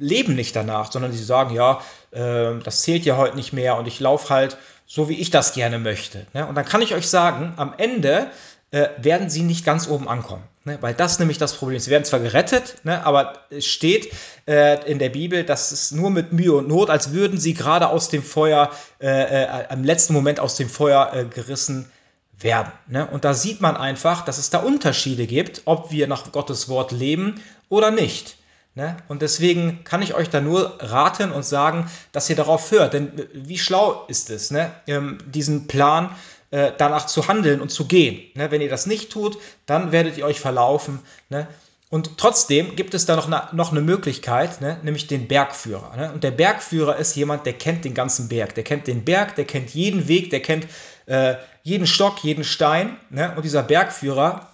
[0.00, 1.80] leben nicht danach, sondern sie sagen, ja,
[2.10, 5.52] äh, das zählt ja heute nicht mehr und ich laufe halt so, wie ich das
[5.52, 6.26] gerne möchte.
[6.34, 6.46] Ne?
[6.46, 8.26] Und dann kann ich euch sagen, am Ende
[8.72, 10.42] äh, werden sie nicht ganz oben ankommen.
[10.64, 10.78] Ne?
[10.80, 11.84] Weil das nämlich das Problem ist.
[11.84, 13.04] Sie werden zwar gerettet, ne?
[13.04, 14.12] aber es steht
[14.46, 17.88] äh, in der Bibel, dass es nur mit Mühe und Not, als würden sie gerade
[17.88, 18.70] aus dem Feuer,
[19.00, 21.90] äh, äh, im letzten Moment aus dem Feuer äh, gerissen
[22.38, 22.72] werden.
[22.88, 23.06] Ne?
[23.06, 26.90] Und da sieht man einfach, dass es da Unterschiede gibt, ob wir nach Gottes Wort
[26.90, 28.36] leben oder nicht.
[28.74, 28.96] Ne?
[29.08, 32.94] Und deswegen kann ich euch da nur raten und sagen, dass ihr darauf hört.
[32.94, 34.70] Denn wie schlau ist es, ne?
[34.86, 36.14] ähm, diesen Plan
[36.52, 38.30] äh, danach zu handeln und zu gehen.
[38.34, 38.50] Ne?
[38.50, 41.00] Wenn ihr das nicht tut, dann werdet ihr euch verlaufen.
[41.30, 41.48] Ne?
[41.90, 44.78] Und trotzdem gibt es da noch eine, noch eine Möglichkeit, ne?
[44.84, 45.96] nämlich den Bergführer.
[45.96, 46.12] Ne?
[46.12, 48.54] Und der Bergführer ist jemand, der kennt den ganzen Berg.
[48.54, 50.68] Der kennt den Berg, der kennt jeden Weg, der kennt
[51.06, 52.96] äh, jeden Stock, jeden Stein.
[53.10, 53.32] Ne?
[53.34, 54.49] Und dieser Bergführer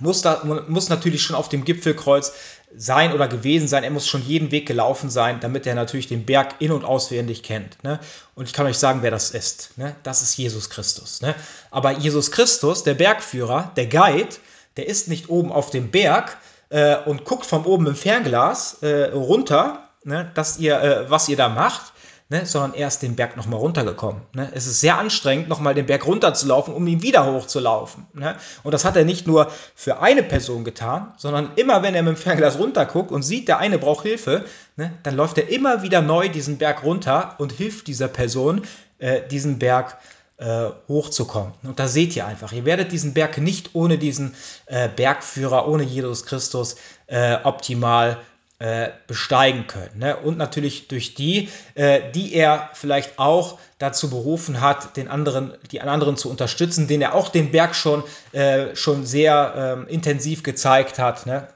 [0.00, 2.32] muss, da, muss natürlich schon auf dem Gipfelkreuz
[2.76, 3.84] sein oder gewesen sein.
[3.84, 7.42] Er muss schon jeden Weg gelaufen sein, damit er natürlich den Berg in- und auswendig
[7.42, 7.82] kennt.
[7.82, 7.98] Ne?
[8.34, 9.76] Und ich kann euch sagen, wer das ist.
[9.76, 9.96] Ne?
[10.02, 11.20] Das ist Jesus Christus.
[11.20, 11.34] Ne?
[11.70, 14.36] Aber Jesus Christus, der Bergführer, der Guide,
[14.76, 16.38] der ist nicht oben auf dem Berg
[16.68, 21.36] äh, und guckt von oben im Fernglas äh, runter, ne, dass ihr, äh, was ihr
[21.36, 21.92] da macht,
[22.30, 24.22] ne, sondern er ist den Berg nochmal runtergekommen.
[24.32, 24.50] Ne.
[24.54, 28.06] Es ist sehr anstrengend, nochmal den Berg runterzulaufen, um ihn wieder hochzulaufen.
[28.14, 28.36] Ne.
[28.62, 32.16] Und das hat er nicht nur für eine Person getan, sondern immer, wenn er mit
[32.16, 34.44] dem Fernglas runterguckt und sieht, der eine braucht Hilfe,
[34.76, 38.62] ne, dann läuft er immer wieder neu diesen Berg runter und hilft dieser Person,
[38.98, 39.98] äh, diesen Berg
[40.38, 41.52] äh, hochzukommen.
[41.64, 44.34] Und da seht ihr einfach, ihr werdet diesen Berg nicht ohne diesen
[44.66, 46.76] äh, Bergführer, ohne Jesus Christus
[47.08, 48.18] äh, optimal
[48.60, 49.98] äh, besteigen können.
[49.98, 50.16] Ne?
[50.16, 55.80] Und natürlich durch die, äh, die er vielleicht auch dazu berufen hat, den anderen, die
[55.80, 60.98] anderen zu unterstützen, den er auch den Berg schon, äh, schon sehr ähm, intensiv gezeigt
[60.98, 61.24] hat.
[61.24, 61.48] Ne?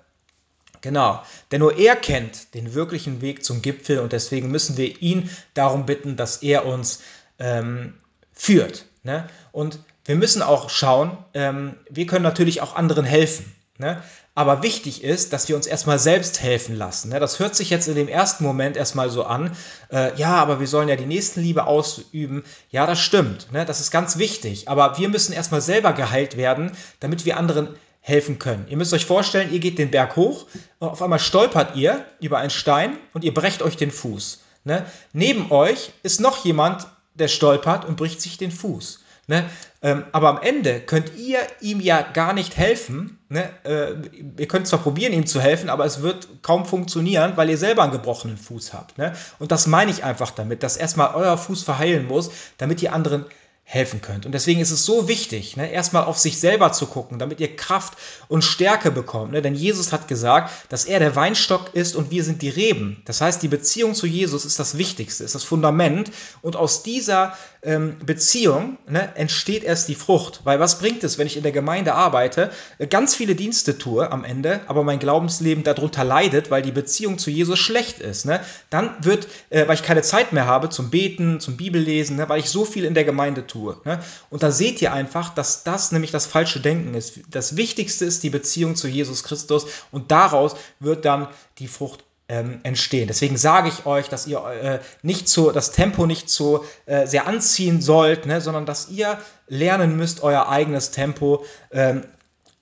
[0.80, 5.28] Genau, denn nur er kennt den wirklichen Weg zum Gipfel und deswegen müssen wir ihn
[5.52, 7.02] darum bitten, dass er uns
[7.38, 7.94] ähm,
[8.32, 8.86] führt.
[9.02, 9.28] Ne?
[9.52, 13.54] Und wir müssen auch schauen, ähm, wir können natürlich auch anderen helfen.
[13.76, 14.02] Ne?
[14.36, 17.10] Aber wichtig ist, dass wir uns erstmal selbst helfen lassen.
[17.10, 17.20] Ne?
[17.20, 19.56] Das hört sich jetzt in dem ersten Moment erstmal so an,
[19.92, 22.44] äh, ja, aber wir sollen ja die Nächstenliebe ausüben.
[22.70, 23.64] Ja, das stimmt, ne?
[23.64, 24.68] das ist ganz wichtig.
[24.68, 28.66] Aber wir müssen erstmal selber geheilt werden, damit wir anderen helfen können.
[28.68, 30.46] Ihr müsst euch vorstellen, ihr geht den Berg hoch
[30.80, 34.42] und auf einmal stolpert ihr über einen Stein und ihr brecht euch den Fuß.
[34.64, 34.84] Ne?
[35.12, 39.03] Neben euch ist noch jemand, der stolpert und bricht sich den Fuß.
[39.26, 39.44] Ne?
[39.80, 43.18] Ähm, aber am Ende könnt ihr ihm ja gar nicht helfen.
[43.28, 43.48] Ne?
[43.64, 43.94] Äh,
[44.38, 47.82] ihr könnt zwar probieren, ihm zu helfen, aber es wird kaum funktionieren, weil ihr selber
[47.82, 48.98] einen gebrochenen Fuß habt.
[48.98, 49.14] Ne?
[49.38, 53.24] Und das meine ich einfach damit, dass erstmal euer Fuß verheilen muss, damit ihr anderen
[53.66, 54.26] helfen könnt.
[54.26, 57.56] Und deswegen ist es so wichtig, ne, erstmal auf sich selber zu gucken, damit ihr
[57.56, 57.94] Kraft
[58.28, 59.32] und Stärke bekommt.
[59.32, 59.40] Ne?
[59.40, 63.02] Denn Jesus hat gesagt, dass er der Weinstock ist und wir sind die Reben.
[63.06, 66.12] Das heißt, die Beziehung zu Jesus ist das Wichtigste, ist das Fundament.
[66.42, 70.42] Und aus dieser ähm, Beziehung ne, entsteht erst die Frucht.
[70.44, 74.12] Weil was bringt es, wenn ich in der Gemeinde arbeite, äh, ganz viele Dienste tue
[74.12, 78.26] am Ende, aber mein Glaubensleben darunter leidet, weil die Beziehung zu Jesus schlecht ist.
[78.26, 78.40] Ne?
[78.68, 82.40] Dann wird, äh, weil ich keine Zeit mehr habe zum Beten, zum Bibellesen, ne, weil
[82.40, 83.76] ich so viel in der Gemeinde tue, tue.
[83.84, 84.02] Ne?
[84.30, 87.20] Und da seht ihr einfach, dass das nämlich das falsche Denken ist.
[87.30, 91.28] Das Wichtigste ist die Beziehung zu Jesus Christus und daraus wird dann
[91.58, 93.06] die Frucht ähm, entstehen.
[93.06, 97.26] Deswegen sage ich euch, dass ihr äh, nicht so, das Tempo nicht so äh, sehr
[97.26, 98.40] anziehen sollt, ne?
[98.40, 102.02] sondern dass ihr lernen müsst, euer eigenes Tempo ähm,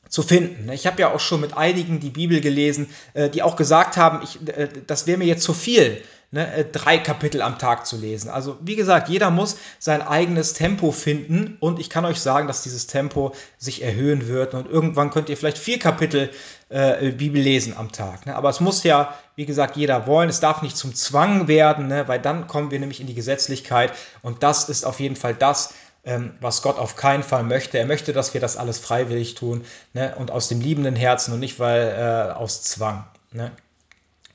[0.09, 0.71] zu finden.
[0.71, 4.21] Ich habe ja auch schon mit einigen die Bibel gelesen, äh, die auch gesagt haben,
[4.23, 6.03] ich, äh, das wäre mir jetzt zu viel
[6.33, 8.29] ne, äh, drei Kapitel am Tag zu lesen.
[8.29, 12.63] Also wie gesagt, jeder muss sein eigenes Tempo finden und ich kann euch sagen, dass
[12.63, 16.31] dieses Tempo sich erhöhen wird und irgendwann könnt ihr vielleicht vier Kapitel
[16.71, 18.27] äh, Bibel lesen am Tag.
[18.27, 18.35] Ne?
[18.35, 20.31] Aber es muss ja, wie gesagt, jeder wollen.
[20.31, 22.09] Es darf nicht zum Zwang werden, ne?
[22.09, 25.75] weil dann kommen wir nämlich in die Gesetzlichkeit und das ist auf jeden Fall das,
[26.05, 27.79] ähm, was Gott auf keinen Fall möchte.
[27.79, 30.15] Er möchte, dass wir das alles freiwillig tun ne?
[30.17, 33.05] und aus dem liebenden Herzen und nicht weil äh, aus Zwang.
[33.33, 33.53] Ne?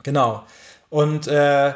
[0.04, 0.44] Genau.
[0.90, 1.74] Und äh,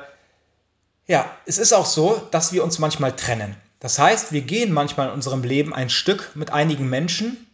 [1.12, 3.54] ja, es ist auch so, dass wir uns manchmal trennen.
[3.80, 7.46] Das heißt, wir gehen manchmal in unserem Leben ein Stück mit einigen Menschen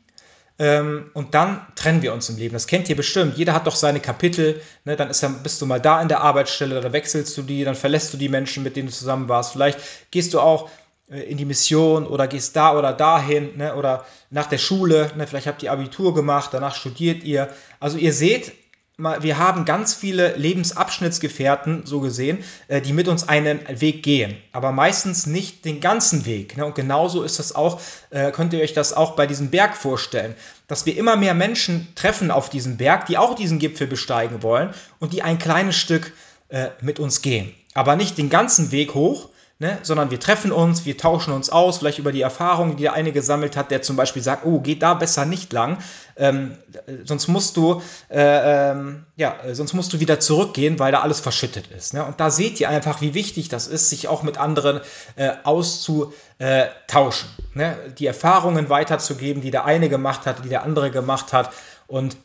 [0.61, 2.53] ähm, und dann trennen wir uns im Leben.
[2.53, 3.37] Das kennt ihr bestimmt.
[3.37, 4.63] Jeder hat doch seine Kapitel.
[4.85, 4.95] Ne?
[4.95, 8.13] Dann ist bist du mal da in der Arbeitsstelle, dann wechselst du die, dann verlässt
[8.13, 9.55] du die Menschen, mit denen du zusammen warst.
[9.55, 9.81] Vielleicht
[10.13, 10.71] gehst du auch
[11.11, 13.75] äh, in die Mission oder gehst da oder dahin ne?
[13.75, 15.11] oder nach der Schule.
[15.17, 15.27] Ne?
[15.27, 17.49] Vielleicht habt ihr Abitur gemacht, danach studiert ihr.
[17.81, 18.53] Also ihr seht,
[18.99, 24.73] wir haben ganz viele Lebensabschnittsgefährten, so gesehen, äh, die mit uns einen Weg gehen, aber
[24.73, 26.57] meistens nicht den ganzen Weg.
[26.57, 26.67] Ne?
[26.67, 27.81] Und genauso ist das auch,
[28.11, 30.35] äh, könnt ihr euch das auch bei diesem Berg vorstellen,
[30.67, 34.75] dass wir immer mehr Menschen treffen auf diesem Berg, die auch diesen Gipfel besteigen wollen
[34.99, 36.13] und die ein kleines Stück
[36.49, 37.55] äh, mit uns gehen.
[37.75, 39.29] Aber nicht den ganzen Weg hoch,
[39.61, 42.93] ne, sondern wir treffen uns, wir tauschen uns aus, vielleicht über die Erfahrungen, die der
[42.93, 45.79] eine gesammelt hat, der zum Beispiel sagt, oh, geht da besser nicht lang,
[46.17, 46.57] ähm,
[47.05, 51.69] sonst musst du, äh, ähm, ja, sonst musst du wieder zurückgehen, weil da alles verschüttet
[51.69, 51.93] ist.
[51.93, 52.05] Ne?
[52.05, 54.81] Und da seht ihr einfach, wie wichtig das ist, sich auch mit anderen
[55.17, 57.77] äh, auszutauschen, ne?
[57.99, 61.51] die Erfahrungen weiterzugeben, die der eine gemacht hat, die der andere gemacht hat
[61.89, 62.17] und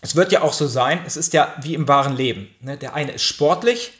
[0.00, 2.48] es wird ja auch so sein, es ist ja wie im wahren Leben.
[2.60, 2.76] Ne?
[2.76, 3.92] Der eine ist sportlich,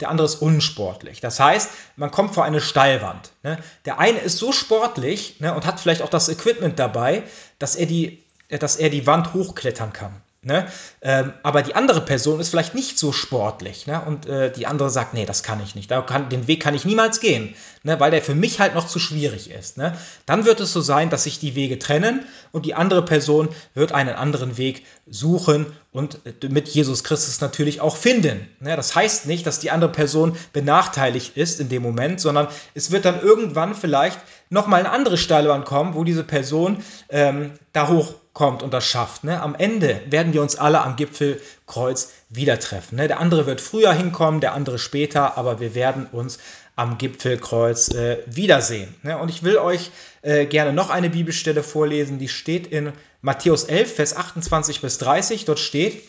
[0.00, 1.20] der andere ist unsportlich.
[1.20, 3.30] Das heißt, man kommt vor eine Steilwand.
[3.42, 3.58] Ne?
[3.84, 7.22] Der eine ist so sportlich ne, und hat vielleicht auch das Equipment dabei,
[7.58, 10.14] dass er, die, dass er die Wand hochklettern kann.
[10.42, 10.66] Ne?
[11.02, 13.86] Ähm, aber die andere Person ist vielleicht nicht so sportlich.
[13.86, 14.00] Ne?
[14.00, 15.90] Und äh, die andere sagt, nee, das kann ich nicht.
[15.90, 18.00] Kann, den Weg kann ich niemals gehen, ne?
[18.00, 19.76] weil der für mich halt noch zu schwierig ist.
[19.76, 19.98] Ne?
[20.24, 23.92] Dann wird es so sein, dass sich die Wege trennen und die andere Person wird
[23.92, 28.48] einen anderen Weg suchen und äh, mit Jesus Christus natürlich auch finden.
[28.60, 28.76] Ne?
[28.76, 33.04] Das heißt nicht, dass die andere Person benachteiligt ist in dem Moment, sondern es wird
[33.04, 34.18] dann irgendwann vielleicht
[34.48, 39.24] nochmal eine andere Steilwand kommen, wo diese Person ähm, da hoch kommt und das schafft.
[39.24, 39.40] Ne?
[39.40, 42.96] Am Ende werden wir uns alle am Gipfelkreuz wieder treffen.
[42.96, 43.08] Ne?
[43.08, 46.38] Der andere wird früher hinkommen, der andere später, aber wir werden uns
[46.76, 48.94] am Gipfelkreuz äh, wiedersehen.
[49.02, 49.18] Ne?
[49.18, 49.90] Und ich will euch
[50.22, 55.44] äh, gerne noch eine Bibelstelle vorlesen, die steht in Matthäus 11, Vers 28 bis 30.
[55.44, 56.02] Dort steht,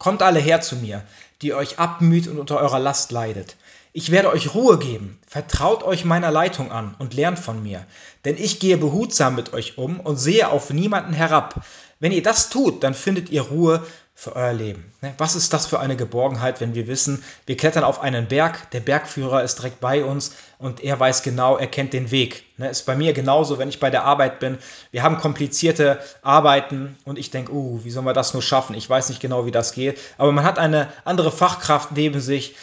[0.00, 1.02] Kommt alle her zu mir,
[1.42, 3.56] die euch abmüht und unter eurer Last leidet.
[3.92, 5.18] Ich werde euch Ruhe geben.
[5.26, 7.84] Vertraut euch meiner Leitung an und lernt von mir.
[8.24, 11.64] Denn ich gehe behutsam mit euch um und sehe auf niemanden herab.
[11.98, 13.84] Wenn ihr das tut, dann findet ihr Ruhe
[14.14, 14.92] für euer Leben.
[15.00, 15.14] Ne?
[15.18, 18.80] Was ist das für eine Geborgenheit, wenn wir wissen, wir klettern auf einen Berg, der
[18.80, 22.44] Bergführer ist direkt bei uns und er weiß genau, er kennt den Weg.
[22.58, 22.68] Ne?
[22.68, 24.58] Ist bei mir genauso, wenn ich bei der Arbeit bin.
[24.90, 28.76] Wir haben komplizierte Arbeiten und ich denke, uh, wie soll man das nur schaffen?
[28.76, 29.98] Ich weiß nicht genau, wie das geht.
[30.18, 32.56] Aber man hat eine andere Fachkraft neben sich,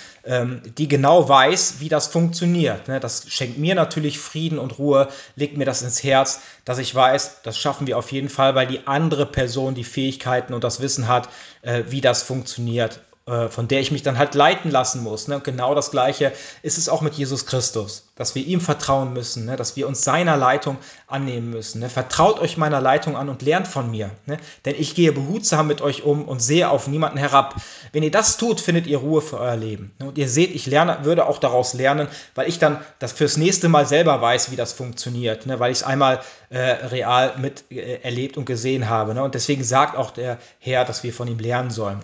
[0.78, 2.88] die genau weiß, wie das funktioniert.
[2.88, 3.00] Ne?
[3.00, 7.42] Das schenkt mir natürlich Frieden und Ruhe, legt mir das ins Herz, dass ich weiß,
[7.44, 11.08] das schaffen wir auf jeden Fall, weil die andere Person die Fähigkeiten und das Wissen
[11.08, 11.30] hat,
[11.62, 15.28] äh, wie das funktioniert von der ich mich dann halt leiten lassen muss.
[15.28, 15.36] Ne?
[15.36, 19.46] Und genau das Gleiche ist es auch mit Jesus Christus, dass wir ihm vertrauen müssen,
[19.46, 19.58] ne?
[19.58, 21.82] dass wir uns seiner Leitung annehmen müssen.
[21.82, 21.90] Ne?
[21.90, 24.38] Vertraut euch meiner Leitung an und lernt von mir, ne?
[24.64, 27.56] denn ich gehe behutsam mit euch um und sehe auf niemanden herab.
[27.92, 29.92] Wenn ihr das tut, findet ihr Ruhe für euer Leben.
[30.00, 30.08] Ne?
[30.08, 33.68] Und ihr seht, ich lerne, würde auch daraus lernen, weil ich dann das fürs nächste
[33.68, 35.60] Mal selber weiß, wie das funktioniert, ne?
[35.60, 39.14] weil ich es einmal äh, real mit äh, erlebt und gesehen habe.
[39.14, 39.22] Ne?
[39.22, 42.00] Und deswegen sagt auch der Herr, dass wir von ihm lernen sollen.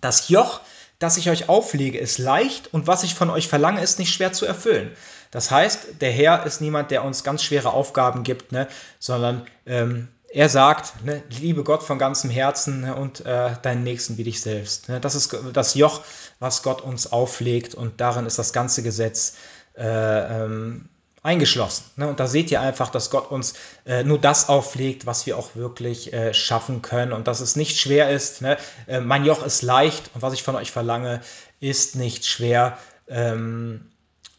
[0.00, 0.60] Das Joch,
[0.98, 4.32] das ich euch auflege, ist leicht und was ich von euch verlange, ist nicht schwer
[4.32, 4.90] zu erfüllen.
[5.30, 8.66] Das heißt, der Herr ist niemand, der uns ganz schwere Aufgaben gibt, ne,
[8.98, 14.16] sondern ähm, er sagt, ne, liebe Gott von ganzem Herzen ne, und äh, deinen Nächsten
[14.16, 14.88] wie dich selbst.
[14.88, 16.02] Ne, das ist das Joch,
[16.38, 19.36] was Gott uns auflegt und darin ist das ganze Gesetz
[19.76, 20.88] äh, ähm,
[21.22, 21.84] eingeschlossen.
[21.96, 22.08] Ne?
[22.08, 23.54] Und da seht ihr einfach, dass Gott uns
[23.86, 27.78] äh, nur das auflegt, was wir auch wirklich äh, schaffen können und dass es nicht
[27.78, 28.42] schwer ist.
[28.42, 28.56] Ne?
[28.86, 31.20] Äh, mein Joch ist leicht und was ich von euch verlange,
[31.60, 33.90] ist nicht schwer ähm,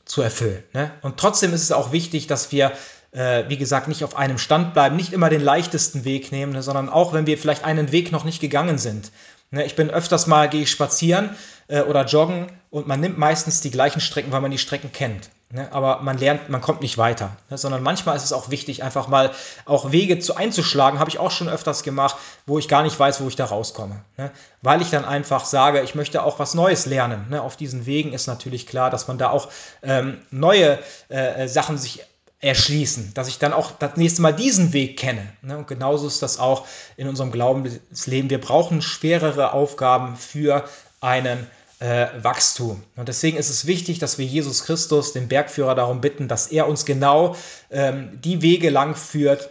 [0.05, 0.63] zu erfüllen.
[0.73, 0.91] Ne?
[1.01, 2.71] Und trotzdem ist es auch wichtig, dass wir
[3.11, 6.61] äh, wie gesagt, nicht auf einem Stand bleiben, nicht immer den leichtesten Weg nehmen, ne,
[6.61, 9.11] sondern auch, wenn wir vielleicht einen Weg noch nicht gegangen sind.
[9.49, 11.31] Ne, ich bin öfters mal, gehe ich spazieren
[11.69, 15.29] äh, oder joggen und man nimmt meistens die gleichen Strecken, weil man die Strecken kennt.
[15.51, 15.67] Ne?
[15.71, 17.35] Aber man lernt, man kommt nicht weiter.
[17.49, 17.57] Ne?
[17.57, 19.31] Sondern manchmal ist es auch wichtig, einfach mal
[19.65, 23.21] auch Wege zu einzuschlagen, habe ich auch schon öfters gemacht, wo ich gar nicht weiß,
[23.21, 24.03] wo ich da rauskomme.
[24.17, 24.29] Ne?
[24.61, 27.27] Weil ich dann einfach sage, ich möchte auch was Neues lernen.
[27.29, 27.41] Ne?
[27.41, 29.49] Auf diesen Wegen ist natürlich klar, dass man da auch
[29.81, 32.03] ähm, neue äh, Sachen sich
[32.41, 35.27] erschließen, dass ich dann auch das nächste Mal diesen Weg kenne.
[35.41, 35.57] Ne?
[35.57, 38.29] Und genauso ist das auch in unserem Glaubensleben.
[38.29, 40.63] Wir brauchen schwerere Aufgaben für
[41.01, 41.47] einen
[41.79, 42.83] äh, Wachstum.
[42.95, 46.67] Und deswegen ist es wichtig, dass wir Jesus Christus, den Bergführer, darum bitten, dass er
[46.67, 47.35] uns genau
[47.71, 49.49] ähm, die Wege lang führt,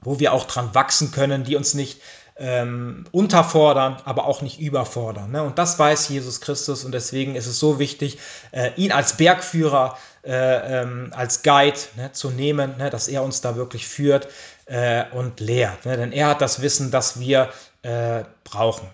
[0.00, 2.00] wo wir auch dran wachsen können, die uns nicht
[2.40, 5.30] ähm, unterfordern, aber auch nicht überfordern.
[5.30, 5.42] Ne?
[5.42, 8.18] Und das weiß Jesus Christus und deswegen ist es so wichtig,
[8.52, 13.42] äh, ihn als Bergführer, äh, ähm, als Guide ne, zu nehmen, ne, dass er uns
[13.42, 14.28] da wirklich führt
[14.64, 15.84] äh, und lehrt.
[15.84, 15.98] Ne?
[15.98, 17.50] Denn er hat das Wissen, das wir
[17.82, 18.88] äh, brauchen.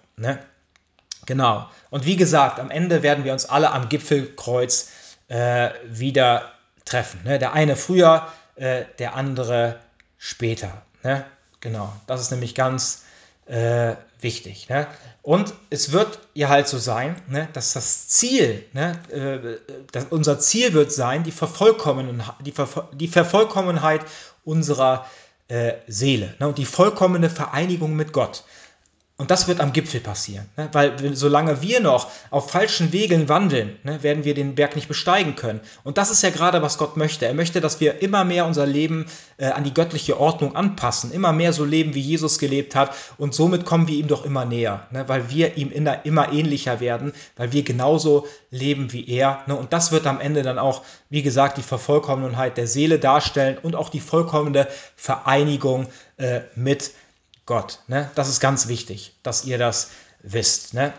[1.27, 1.69] Genau.
[1.91, 4.91] Und wie gesagt, am Ende werden wir uns alle am Gipfelkreuz
[5.29, 6.53] äh, wieder
[6.85, 7.21] treffen.
[7.25, 7.39] Ne?
[7.39, 9.81] Der eine früher, äh, der andere
[10.19, 10.83] später.
[11.03, 11.25] Ne?
[11.61, 11.93] Genau.
[12.07, 13.05] Das ist nämlich ganz
[13.47, 14.69] äh, wichtig.
[14.69, 14.87] Ne?
[15.23, 18.99] Und es wird ja halt so sein, ne, dass das Ziel, ne,
[19.93, 24.03] äh, unser Ziel wird sein, die, Vervollkommenheit, die, Ver die Vervollkommenheit
[24.45, 25.07] unserer
[25.49, 28.45] äh, Seele ne, und die vollkommene Vereinigung mit Gott.
[29.19, 30.69] Und das wird am Gipfel passieren, ne?
[30.73, 35.37] weil solange wir noch auf falschen Wegen wandeln, ne, werden wir den Berg nicht besteigen
[35.37, 35.61] können.
[35.85, 37.25] Und das ist ja gerade, was Gott möchte.
[37.25, 39.07] Er möchte, dass wir immer mehr unser Leben
[39.39, 42.95] äh, an die göttliche Ordnung anpassen, immer mehr so leben, wie Jesus gelebt hat.
[43.17, 45.09] Und somit kommen wir ihm doch immer näher, ne?
[45.09, 49.45] weil wir ihm immer, immer ähnlicher werden, weil wir genauso leben wie er.
[49.47, 49.57] Ne?
[49.57, 53.77] Und das wird am Ende dann auch, wie gesagt, die Vervollkommenheit der Seele darstellen und
[53.77, 55.87] auch die vollkommene Vereinigung
[56.19, 57.06] äh, mit Gott.
[57.87, 58.11] Ne?
[58.15, 59.91] Das ist ganz wichtig, dass ihr das
[60.23, 60.75] wisst.
[60.75, 60.93] Ne?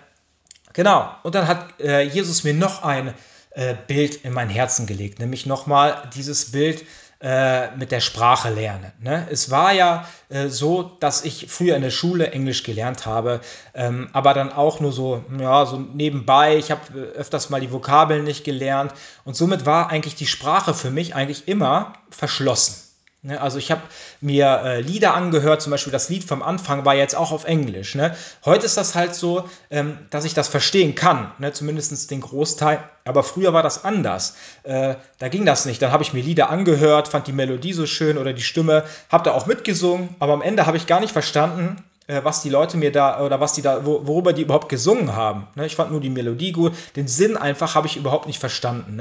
[0.73, 1.09] Genau.
[1.23, 3.13] Und dann hat äh, Jesus mir noch ein
[3.51, 6.85] äh, Bild in mein Herzen gelegt, nämlich nochmal dieses Bild
[7.19, 8.91] äh, mit der Sprache lernen.
[9.01, 9.27] Ne?
[9.31, 13.41] Es war ja äh, so, dass ich früher in der Schule Englisch gelernt habe,
[13.73, 16.57] ähm, aber dann auch nur so, ja, so nebenbei.
[16.57, 18.93] Ich habe äh, öfters mal die Vokabeln nicht gelernt
[19.25, 22.86] und somit war eigentlich die Sprache für mich eigentlich immer verschlossen.
[23.23, 23.39] Ne?
[23.41, 23.81] Also ich habe
[24.21, 27.95] mir äh, Lieder angehört, zum Beispiel das Lied vom Anfang war jetzt auch auf Englisch.
[27.95, 28.15] Ne?
[28.45, 31.51] Heute ist das halt so, ähm, dass ich das verstehen kann, ne?
[31.51, 32.79] zumindest den Großteil.
[33.05, 34.35] Aber früher war das anders.
[34.63, 35.81] Äh, da ging das nicht.
[35.81, 39.23] Dann habe ich mir Lieder angehört, fand die Melodie so schön oder die Stimme, habe
[39.23, 42.77] da auch mitgesungen, aber am Ende habe ich gar nicht verstanden, äh, was die Leute
[42.77, 45.47] mir da oder was die da, worüber die überhaupt gesungen haben.
[45.55, 45.65] Ne?
[45.65, 48.95] Ich fand nur die Melodie gut, den Sinn einfach habe ich überhaupt nicht verstanden.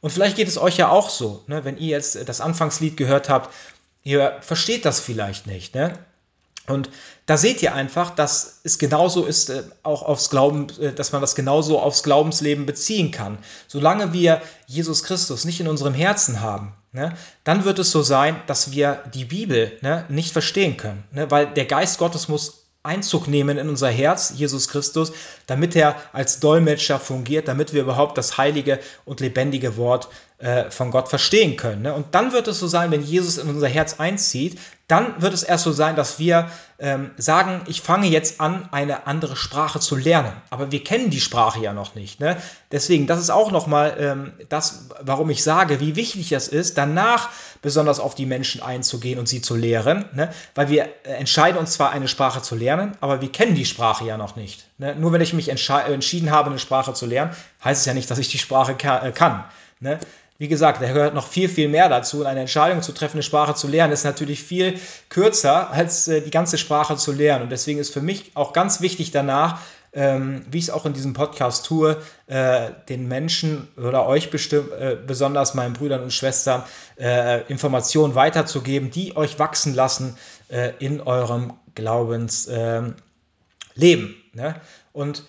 [0.00, 1.64] Und vielleicht geht es euch ja auch so, ne?
[1.64, 3.52] wenn ihr jetzt das Anfangslied gehört habt,
[4.04, 5.74] ihr versteht das vielleicht nicht.
[5.74, 5.92] Ne?
[6.68, 6.90] Und
[7.26, 11.20] da seht ihr einfach, dass es genauso ist, äh, auch aufs Glauben, äh, dass man
[11.20, 13.38] das genauso aufs Glaubensleben beziehen kann.
[13.66, 18.40] Solange wir Jesus Christus nicht in unserem Herzen haben, ne, dann wird es so sein,
[18.46, 21.04] dass wir die Bibel ne, nicht verstehen können.
[21.10, 25.12] Ne, weil der Geist Gottes muss Einzug nehmen in unser Herz, Jesus Christus,
[25.46, 30.08] damit er als Dolmetscher fungiert, damit wir überhaupt das heilige und lebendige Wort
[30.38, 31.82] äh, von Gott verstehen können.
[31.82, 31.92] Ne?
[31.92, 35.42] Und dann wird es so sein, wenn Jesus in unser Herz einzieht, dann wird es
[35.42, 39.96] erst so sein, dass wir ähm, sagen, ich fange jetzt an, eine andere Sprache zu
[39.96, 40.32] lernen.
[40.48, 42.20] Aber wir kennen die Sprache ja noch nicht.
[42.20, 42.36] Ne?
[42.70, 47.30] Deswegen, das ist auch nochmal ähm, das, warum ich sage, wie wichtig es ist, danach
[47.60, 50.04] besonders auf die Menschen einzugehen und sie zu lehren.
[50.14, 50.30] Ne?
[50.54, 54.06] Weil wir äh, entscheiden uns zwar, eine Sprache zu lernen, aber wir kennen die Sprache
[54.06, 54.68] ja noch nicht.
[54.78, 54.94] Ne?
[54.94, 57.32] Nur wenn ich mich entschieden habe, eine Sprache zu lernen,
[57.62, 59.44] heißt es ja nicht, dass ich die Sprache ka äh, kann.
[59.80, 59.98] Ne?
[60.40, 62.20] Wie gesagt, da gehört noch viel, viel mehr dazu.
[62.20, 64.78] Und eine Entscheidung zu treffen, eine Sprache zu lernen, ist natürlich viel
[65.08, 67.42] kürzer, als äh, die ganze Sprache zu lernen.
[67.42, 69.60] Und deswegen ist für mich auch ganz wichtig danach,
[69.92, 71.96] ähm, wie ich es auch in diesem Podcast tue,
[72.28, 76.62] äh, den Menschen oder euch bestimmt, äh, besonders meinen Brüdern und Schwestern,
[77.00, 80.16] äh, Informationen weiterzugeben, die euch wachsen lassen
[80.50, 82.94] äh, in eurem Glaubensleben.
[84.34, 84.54] Ne?
[84.92, 85.24] Und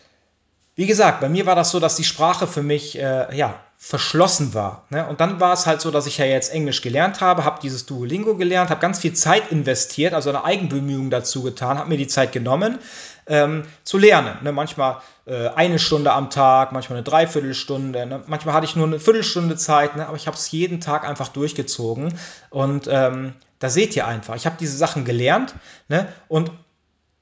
[0.76, 4.53] wie gesagt, bei mir war das so, dass die Sprache für mich äh, ja, verschlossen
[4.53, 4.84] war.
[4.89, 5.07] Ne?
[5.07, 7.86] Und dann war es halt so, dass ich ja jetzt Englisch gelernt habe, habe dieses
[7.86, 12.07] Duolingo gelernt, habe ganz viel Zeit investiert, also eine Eigenbemühung dazu getan, habe mir die
[12.07, 12.80] Zeit genommen,
[13.25, 14.38] ähm, zu lernen.
[14.43, 14.51] Ne?
[14.51, 18.23] Manchmal äh, eine Stunde am Tag, manchmal eine Dreiviertelstunde, ne?
[18.27, 20.07] manchmal hatte ich nur eine Viertelstunde Zeit, ne?
[20.07, 22.19] aber ich habe es jeden Tag einfach durchgezogen.
[22.49, 25.55] Und ähm, da seht ihr einfach, ich habe diese Sachen gelernt
[25.88, 26.09] ne?
[26.27, 26.51] und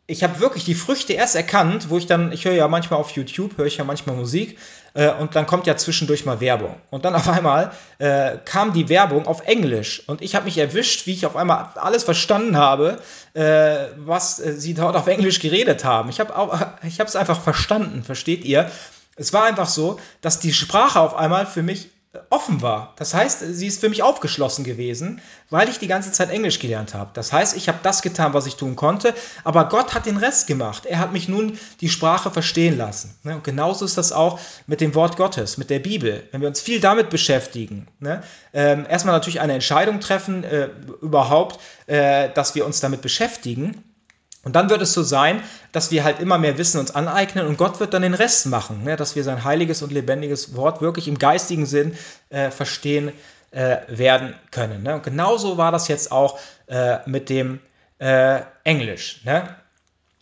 [0.08, 3.12] ich habe wirklich die Früchte erst erkannt, wo ich dann, ich höre ja manchmal auf
[3.12, 4.58] YouTube, höre ich ja manchmal Musik
[4.94, 6.76] äh, und dann kommt ja zwischendurch mal Werbung.
[6.90, 11.08] Und dann auf einmal äh, kam die Werbung auf Englisch und ich habe mich erwischt,
[11.08, 13.00] wie ich auf einmal alles verstanden habe,
[13.34, 16.10] äh, was äh, sie dort auf Englisch geredet haben.
[16.10, 16.34] Ich habe
[16.82, 18.70] es einfach verstanden, versteht ihr?
[19.16, 21.90] Es war einfach so, dass die Sprache auf einmal für mich
[22.30, 22.94] offen war.
[22.98, 26.94] Das heißt, sie ist für mich aufgeschlossen gewesen, weil ich die ganze Zeit Englisch gelernt
[26.94, 27.12] habe.
[27.14, 29.14] Das heißt, ich habe das getan, was ich tun konnte,
[29.44, 30.86] aber Gott hat den Rest gemacht.
[30.86, 33.16] Er hat mich nun die Sprache verstehen lassen.
[33.24, 33.36] Ne?
[33.36, 36.24] Und genauso ist das auch mit dem Wort Gottes, mit der Bibel.
[36.32, 38.24] Wenn wir uns viel damit beschäftigen, ne?
[38.54, 40.70] ähm, erstmal natürlich eine Entscheidung treffen, äh,
[41.02, 43.84] überhaupt, äh, dass wir uns damit beschäftigen
[44.48, 45.44] und dann wird es so sein,
[45.74, 48.86] dass wir halt immer mehr Wissen uns aneignen und Gott wird dann den Rest machen,
[48.86, 48.96] ne?
[48.96, 51.98] dass wir sein heiliges und lebendiges Wort wirklich im geistigen Sinn
[52.30, 53.12] äh, verstehen
[53.52, 54.84] äh, werden können.
[54.84, 54.96] Ne?
[54.96, 57.60] Und genauso war das jetzt auch äh, mit dem
[58.00, 59.26] äh, Englisch.
[59.26, 59.54] Ne?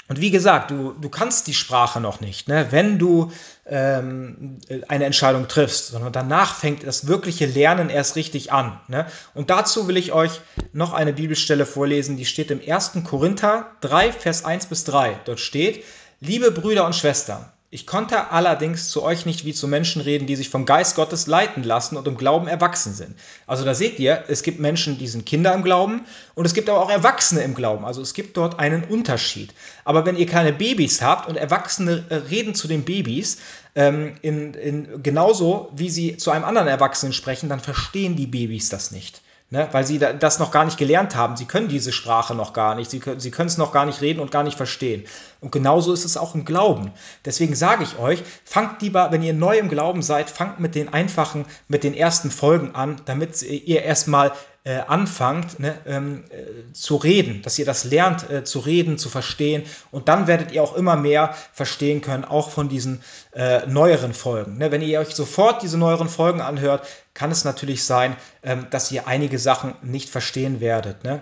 [0.08, 2.68] Und wie gesagt, du, du kannst die Sprache noch nicht, ne?
[2.70, 3.32] wenn du
[3.66, 8.80] ähm, eine Entscheidung triffst, sondern danach fängt das wirkliche Lernen erst richtig an.
[8.88, 9.08] Ne?
[9.34, 10.42] Und dazu will ich euch
[10.74, 13.00] noch eine Bibelstelle vorlesen, die steht im 1.
[13.04, 15.22] Korinther 3, Vers 1 bis 3.
[15.26, 15.84] Dort steht,
[16.20, 20.36] liebe Brüder und Schwestern, ich konnte allerdings zu euch nicht wie zu Menschen reden, die
[20.36, 23.16] sich vom Geist Gottes leiten lassen und im Glauben erwachsen sind.
[23.48, 26.06] Also da seht ihr, es gibt Menschen, die sind Kinder im Glauben
[26.36, 27.84] und es gibt aber auch Erwachsene im Glauben.
[27.84, 29.54] Also es gibt dort einen Unterschied.
[29.84, 33.40] Aber wenn ihr kleine Babys habt und Erwachsene äh, reden zu den Babys,
[33.74, 38.70] ähm, in, in, genauso wie sie zu einem anderen Erwachsenen sprechen, dann verstehen die Babys
[38.70, 39.68] das nicht ne?
[39.72, 41.36] weil sie das noch gar nicht gelernt haben.
[41.36, 42.90] Sie können diese Sprache noch gar nicht.
[42.90, 45.06] Sie sie können es noch gar nicht reden und gar nicht verstehen.
[45.46, 46.92] Und genauso ist es auch im Glauben.
[47.24, 50.92] Deswegen sage ich euch, fangt lieber, wenn ihr neu im Glauben seid, fangt mit den
[50.92, 54.32] einfachen, mit den ersten Folgen an, damit ihr erstmal
[54.64, 59.08] äh, anfangt ne, ähm, äh, zu reden, dass ihr das lernt äh, zu reden, zu
[59.08, 63.04] verstehen und dann werdet ihr auch immer mehr verstehen können, auch von diesen
[63.36, 64.58] äh, neueren Folgen.
[64.58, 68.92] Ne, wenn ihr euch sofort diese neueren Folgen anhört, kann es natürlich sein, ähm, dass
[68.92, 71.04] ihr einige Sachen nicht verstehen werdet.
[71.04, 71.22] Ne?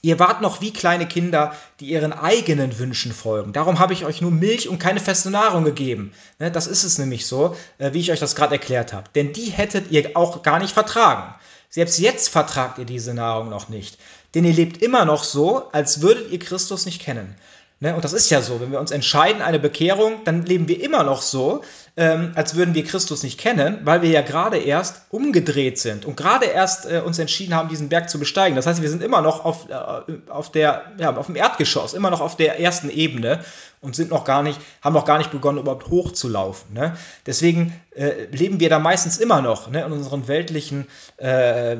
[0.00, 3.52] Ihr wart noch wie kleine Kinder, die ihren eigenen Wünschen folgen.
[3.52, 6.12] Darum habe ich euch nur Milch und keine feste Nahrung gegeben.
[6.38, 9.10] Ne, das ist es nämlich so, äh, wie ich euch das gerade erklärt habe.
[9.14, 11.34] Denn die hättet ihr auch gar nicht vertragen.
[11.68, 13.98] Selbst jetzt vertragt ihr diese Nahrung noch nicht.
[14.34, 17.34] Denn ihr lebt immer noch so, als würdet ihr Christus nicht kennen.
[17.80, 17.94] Ne?
[17.94, 21.04] Und das ist ja so, wenn wir uns entscheiden, eine Bekehrung, dann leben wir immer
[21.04, 21.62] noch so,
[21.98, 26.16] ähm, als würden wir Christus nicht kennen, weil wir ja gerade erst umgedreht sind und
[26.16, 28.54] gerade erst äh, uns entschieden haben, diesen Berg zu besteigen.
[28.54, 32.10] Das heißt, wir sind immer noch auf, äh, auf, der, ja, auf dem Erdgeschoss, immer
[32.10, 33.40] noch auf der ersten Ebene
[33.80, 36.72] und sind noch gar nicht, haben noch gar nicht begonnen, überhaupt hochzulaufen.
[36.72, 36.96] Ne?
[37.26, 40.86] Deswegen äh, leben wir da meistens immer noch ne, in unseren weltlichen
[41.16, 41.76] äh,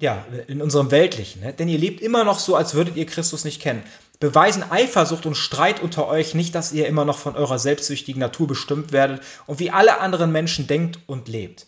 [0.00, 1.42] ja, in unserem Weltlichen.
[1.42, 1.52] Ne?
[1.52, 3.82] Denn ihr lebt immer noch so, als würdet ihr Christus nicht kennen.
[4.20, 8.46] Beweisen Eifersucht und Streit unter euch nicht, dass ihr immer noch von eurer selbstsüchtigen Natur
[8.46, 11.66] bestimmt werdet und wie alle anderen Menschen denkt und lebt.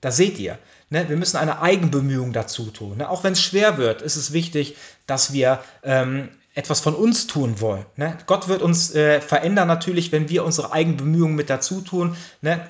[0.00, 0.58] Da seht ihr,
[0.90, 1.08] ne?
[1.08, 2.98] wir müssen eine Eigenbemühung dazu tun.
[2.98, 3.08] Ne?
[3.08, 4.76] Auch wenn es schwer wird, ist es wichtig,
[5.06, 7.86] dass wir ähm, etwas von uns tun wollen.
[7.96, 8.16] Ne?
[8.26, 12.16] Gott wird uns äh, verändern natürlich, wenn wir unsere Eigenbemühungen mit dazu tun.
[12.40, 12.60] Ne?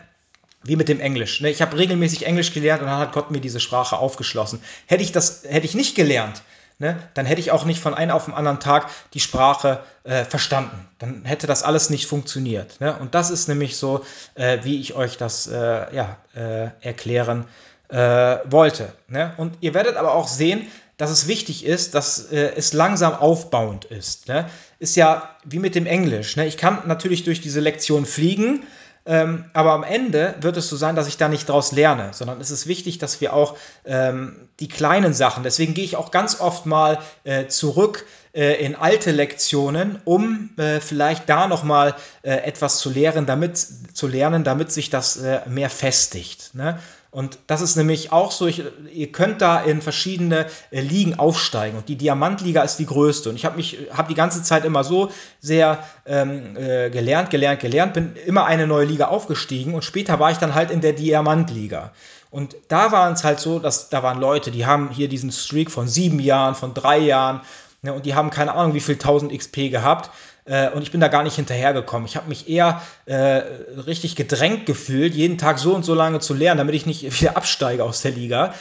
[0.64, 1.40] wie mit dem Englisch.
[1.40, 1.50] Ne?
[1.50, 4.60] Ich habe regelmäßig Englisch gelernt und dann hat Gott mir diese Sprache aufgeschlossen.
[4.86, 6.42] Hätte ich das, hätte ich nicht gelernt,
[6.82, 10.24] ne, dann hätte ich auch nicht von einem auf den anderen Tag die Sprache äh,
[10.24, 10.88] verstanden.
[10.98, 12.80] Dann hätte das alles nicht funktioniert.
[12.80, 12.94] Ne?
[12.98, 14.04] Und das ist nämlich so,
[14.34, 17.46] äh, wie ich euch das äh, ja, äh, erklären
[17.88, 18.92] äh, wollte.
[19.08, 19.32] Ne?
[19.36, 20.66] Und ihr werdet aber auch sehen,
[20.96, 24.26] dass es wichtig ist, dass äh, es langsam aufbauend ist.
[24.28, 24.48] Ne?
[24.80, 26.36] Ist ja wie mit dem Englisch.
[26.36, 26.46] Ne?
[26.46, 28.64] Ich kann natürlich durch diese Lektion fliegen,
[29.04, 32.40] ähm, aber am Ende wird es so sein, dass ich da nicht draus lerne, sondern
[32.40, 36.40] es ist wichtig, dass wir auch ähm, die kleinen Sachen, deswegen gehe ich auch ganz
[36.40, 42.78] oft mal äh, zurück äh, in alte Lektionen, um äh, vielleicht da nochmal äh, etwas
[42.78, 46.54] zu lernen, damit, zu lernen, damit sich das äh, mehr festigt.
[46.54, 46.78] Ne?
[47.12, 51.76] Und das ist nämlich auch so, ich, ihr könnt da in verschiedene äh, Ligen aufsteigen
[51.76, 53.28] und die Diamantliga ist die größte.
[53.28, 57.60] Und ich habe mich, habe die ganze Zeit immer so sehr ähm, äh, gelernt, gelernt,
[57.60, 60.94] gelernt, bin immer eine neue Liga aufgestiegen und später war ich dann halt in der
[60.94, 61.92] Diamantliga.
[62.30, 65.70] Und da waren es halt so, dass da waren Leute, die haben hier diesen Streak
[65.70, 67.42] von sieben Jahren, von drei Jahren,
[67.82, 70.08] ne, und die haben keine Ahnung, wie viel 1000 XP gehabt.
[70.44, 72.06] Äh, und ich bin da gar nicht hinterhergekommen.
[72.06, 76.34] Ich habe mich eher äh, richtig gedrängt gefühlt, jeden Tag so und so lange zu
[76.34, 78.54] lernen, damit ich nicht wieder absteige aus der Liga.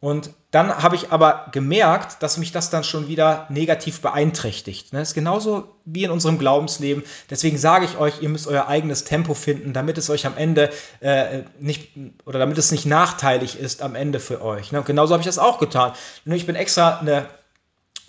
[0.00, 4.92] Und dann habe ich aber gemerkt, dass mich das dann schon wieder negativ beeinträchtigt.
[4.92, 7.02] Das ist genauso wie in unserem Glaubensleben.
[7.28, 10.70] Deswegen sage ich euch, ihr müsst euer eigenes Tempo finden, damit es euch am Ende
[11.00, 11.90] äh, nicht
[12.24, 14.72] oder damit es nicht nachteilig ist am Ende für euch.
[14.72, 15.92] Und genauso habe ich das auch getan.
[16.24, 17.26] Ich bin extra eine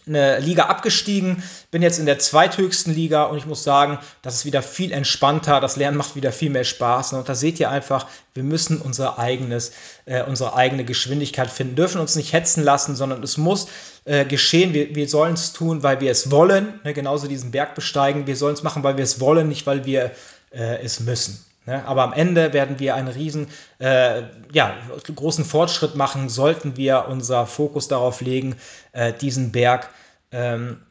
[0.08, 4.46] eine Liga abgestiegen, bin jetzt in der zweithöchsten Liga und ich muss sagen, das ist
[4.46, 7.14] wieder viel entspannter, das Lernen macht wieder viel mehr Spaß.
[7.14, 9.72] Und da seht ihr einfach, wir müssen unser eigenes,
[10.06, 13.68] äh, unsere eigene Geschwindigkeit finden, dürfen uns nicht hetzen lassen, sondern es muss
[14.06, 14.74] äh, geschehen.
[14.74, 16.94] Wir, wir sollen es tun, weil wir es wollen, ne?
[16.94, 18.28] genauso diesen Berg besteigen.
[18.28, 20.12] Wir sollen es machen, weil wir es wollen, nicht weil wir
[20.52, 21.44] äh, es müssen.
[21.70, 21.86] Ne?
[21.86, 23.48] Aber am Ende werden wir einen riesen,
[23.78, 24.76] äh, ja,
[25.16, 28.56] großen Fortschritt machen, sollten wir unser Fokus darauf legen,
[28.92, 29.88] äh, diesen Berg
[30.32, 30.82] ähm,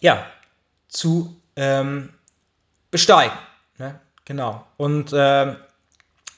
[0.00, 0.24] ja,
[0.88, 2.08] zu ähm,
[2.90, 3.36] besteigen.
[3.76, 4.00] Ne?
[4.24, 4.64] Genau.
[4.78, 5.56] Und ähm,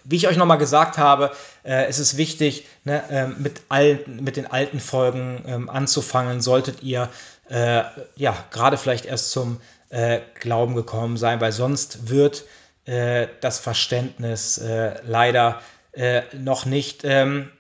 [0.03, 1.31] wie ich euch nochmal gesagt habe,
[1.65, 6.83] äh, ist es wichtig, ne, äh, mit, alten, mit den alten Folgen ähm, anzufangen, solltet
[6.83, 7.09] ihr
[7.49, 7.85] äh,
[8.17, 9.61] ja gerade vielleicht erst zum
[9.91, 12.45] äh, Glauben gekommen sein, weil sonst wird
[12.87, 15.61] äh, das Verständnis äh, leider
[15.93, 17.51] äh, noch nicht ähm,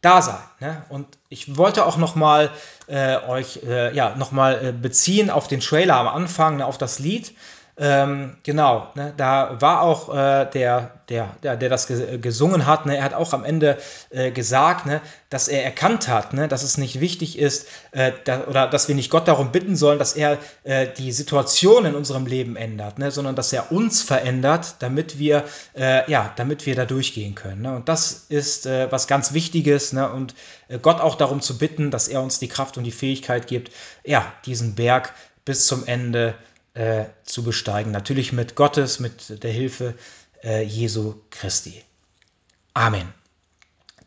[0.00, 0.42] da sein.
[0.60, 0.84] Ne?
[0.88, 2.50] Und ich wollte auch noch mal
[2.86, 6.78] äh, euch äh, ja noch mal äh, beziehen auf den Trailer am Anfang, ne, auf
[6.78, 7.34] das Lied.
[7.80, 12.96] Ähm, genau, ne, da war auch äh, der, der, der, der das gesungen hat, ne,
[12.96, 13.78] er hat auch am Ende
[14.10, 15.00] äh, gesagt, ne,
[15.30, 18.96] dass er erkannt hat, ne, dass es nicht wichtig ist äh, da, oder dass wir
[18.96, 23.12] nicht Gott darum bitten sollen, dass er äh, die Situation in unserem Leben ändert, ne,
[23.12, 25.44] sondern dass er uns verändert, damit wir,
[25.76, 27.62] äh, ja, damit wir da durchgehen können.
[27.62, 27.76] Ne.
[27.76, 30.34] Und das ist äh, was ganz Wichtiges ne, und
[30.82, 33.72] Gott auch darum zu bitten, dass er uns die Kraft und die Fähigkeit gibt,
[34.04, 35.14] ja, diesen Berg
[35.44, 37.92] bis zum Ende zu äh, zu besteigen.
[37.92, 39.94] Natürlich mit Gottes, mit der Hilfe
[40.42, 41.82] äh, Jesu Christi.
[42.74, 43.12] Amen.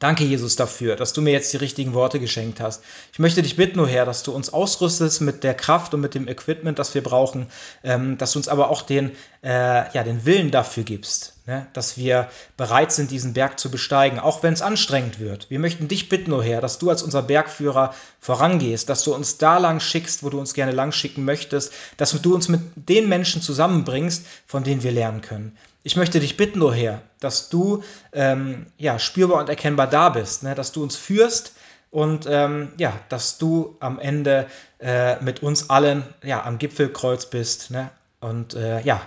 [0.02, 2.82] Danke, Jesus, dafür, dass du mir jetzt die richtigen Worte geschenkt hast.
[3.14, 6.16] Ich möchte dich bitten, O Herr, dass du uns ausrüstest mit der Kraft und mit
[6.16, 7.46] dem Equipment, das wir brauchen,
[7.84, 9.12] ähm, dass du uns aber auch den,
[9.44, 11.68] äh, ja, den Willen dafür gibst, ne?
[11.74, 15.52] dass wir bereit sind, diesen Berg zu besteigen, auch wenn es anstrengend wird.
[15.52, 19.38] Wir möchten dich bitten, O Herr, dass du als unser Bergführer vorangehst, dass du uns
[19.38, 23.08] da lang schickst, wo du uns gerne lang schicken möchtest, dass du uns mit den
[23.08, 25.56] Menschen zusammenbringst, von denen wir lernen können.
[25.84, 30.44] Ich möchte dich bitten, O Herr, dass du ähm, ja, spürbar und erkennbar da bist,
[30.44, 30.54] ne?
[30.54, 31.54] dass du uns führst
[31.90, 34.48] und ähm, ja, dass du am Ende
[34.80, 37.90] äh, mit uns allen ja, am Gipfelkreuz bist ne?
[38.20, 39.02] und äh, ja,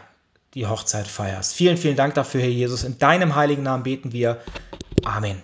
[0.54, 1.54] die Hochzeit feierst.
[1.54, 2.84] Vielen, vielen Dank dafür, Herr Jesus.
[2.84, 4.40] In deinem heiligen Namen beten wir.
[5.04, 5.42] Amen.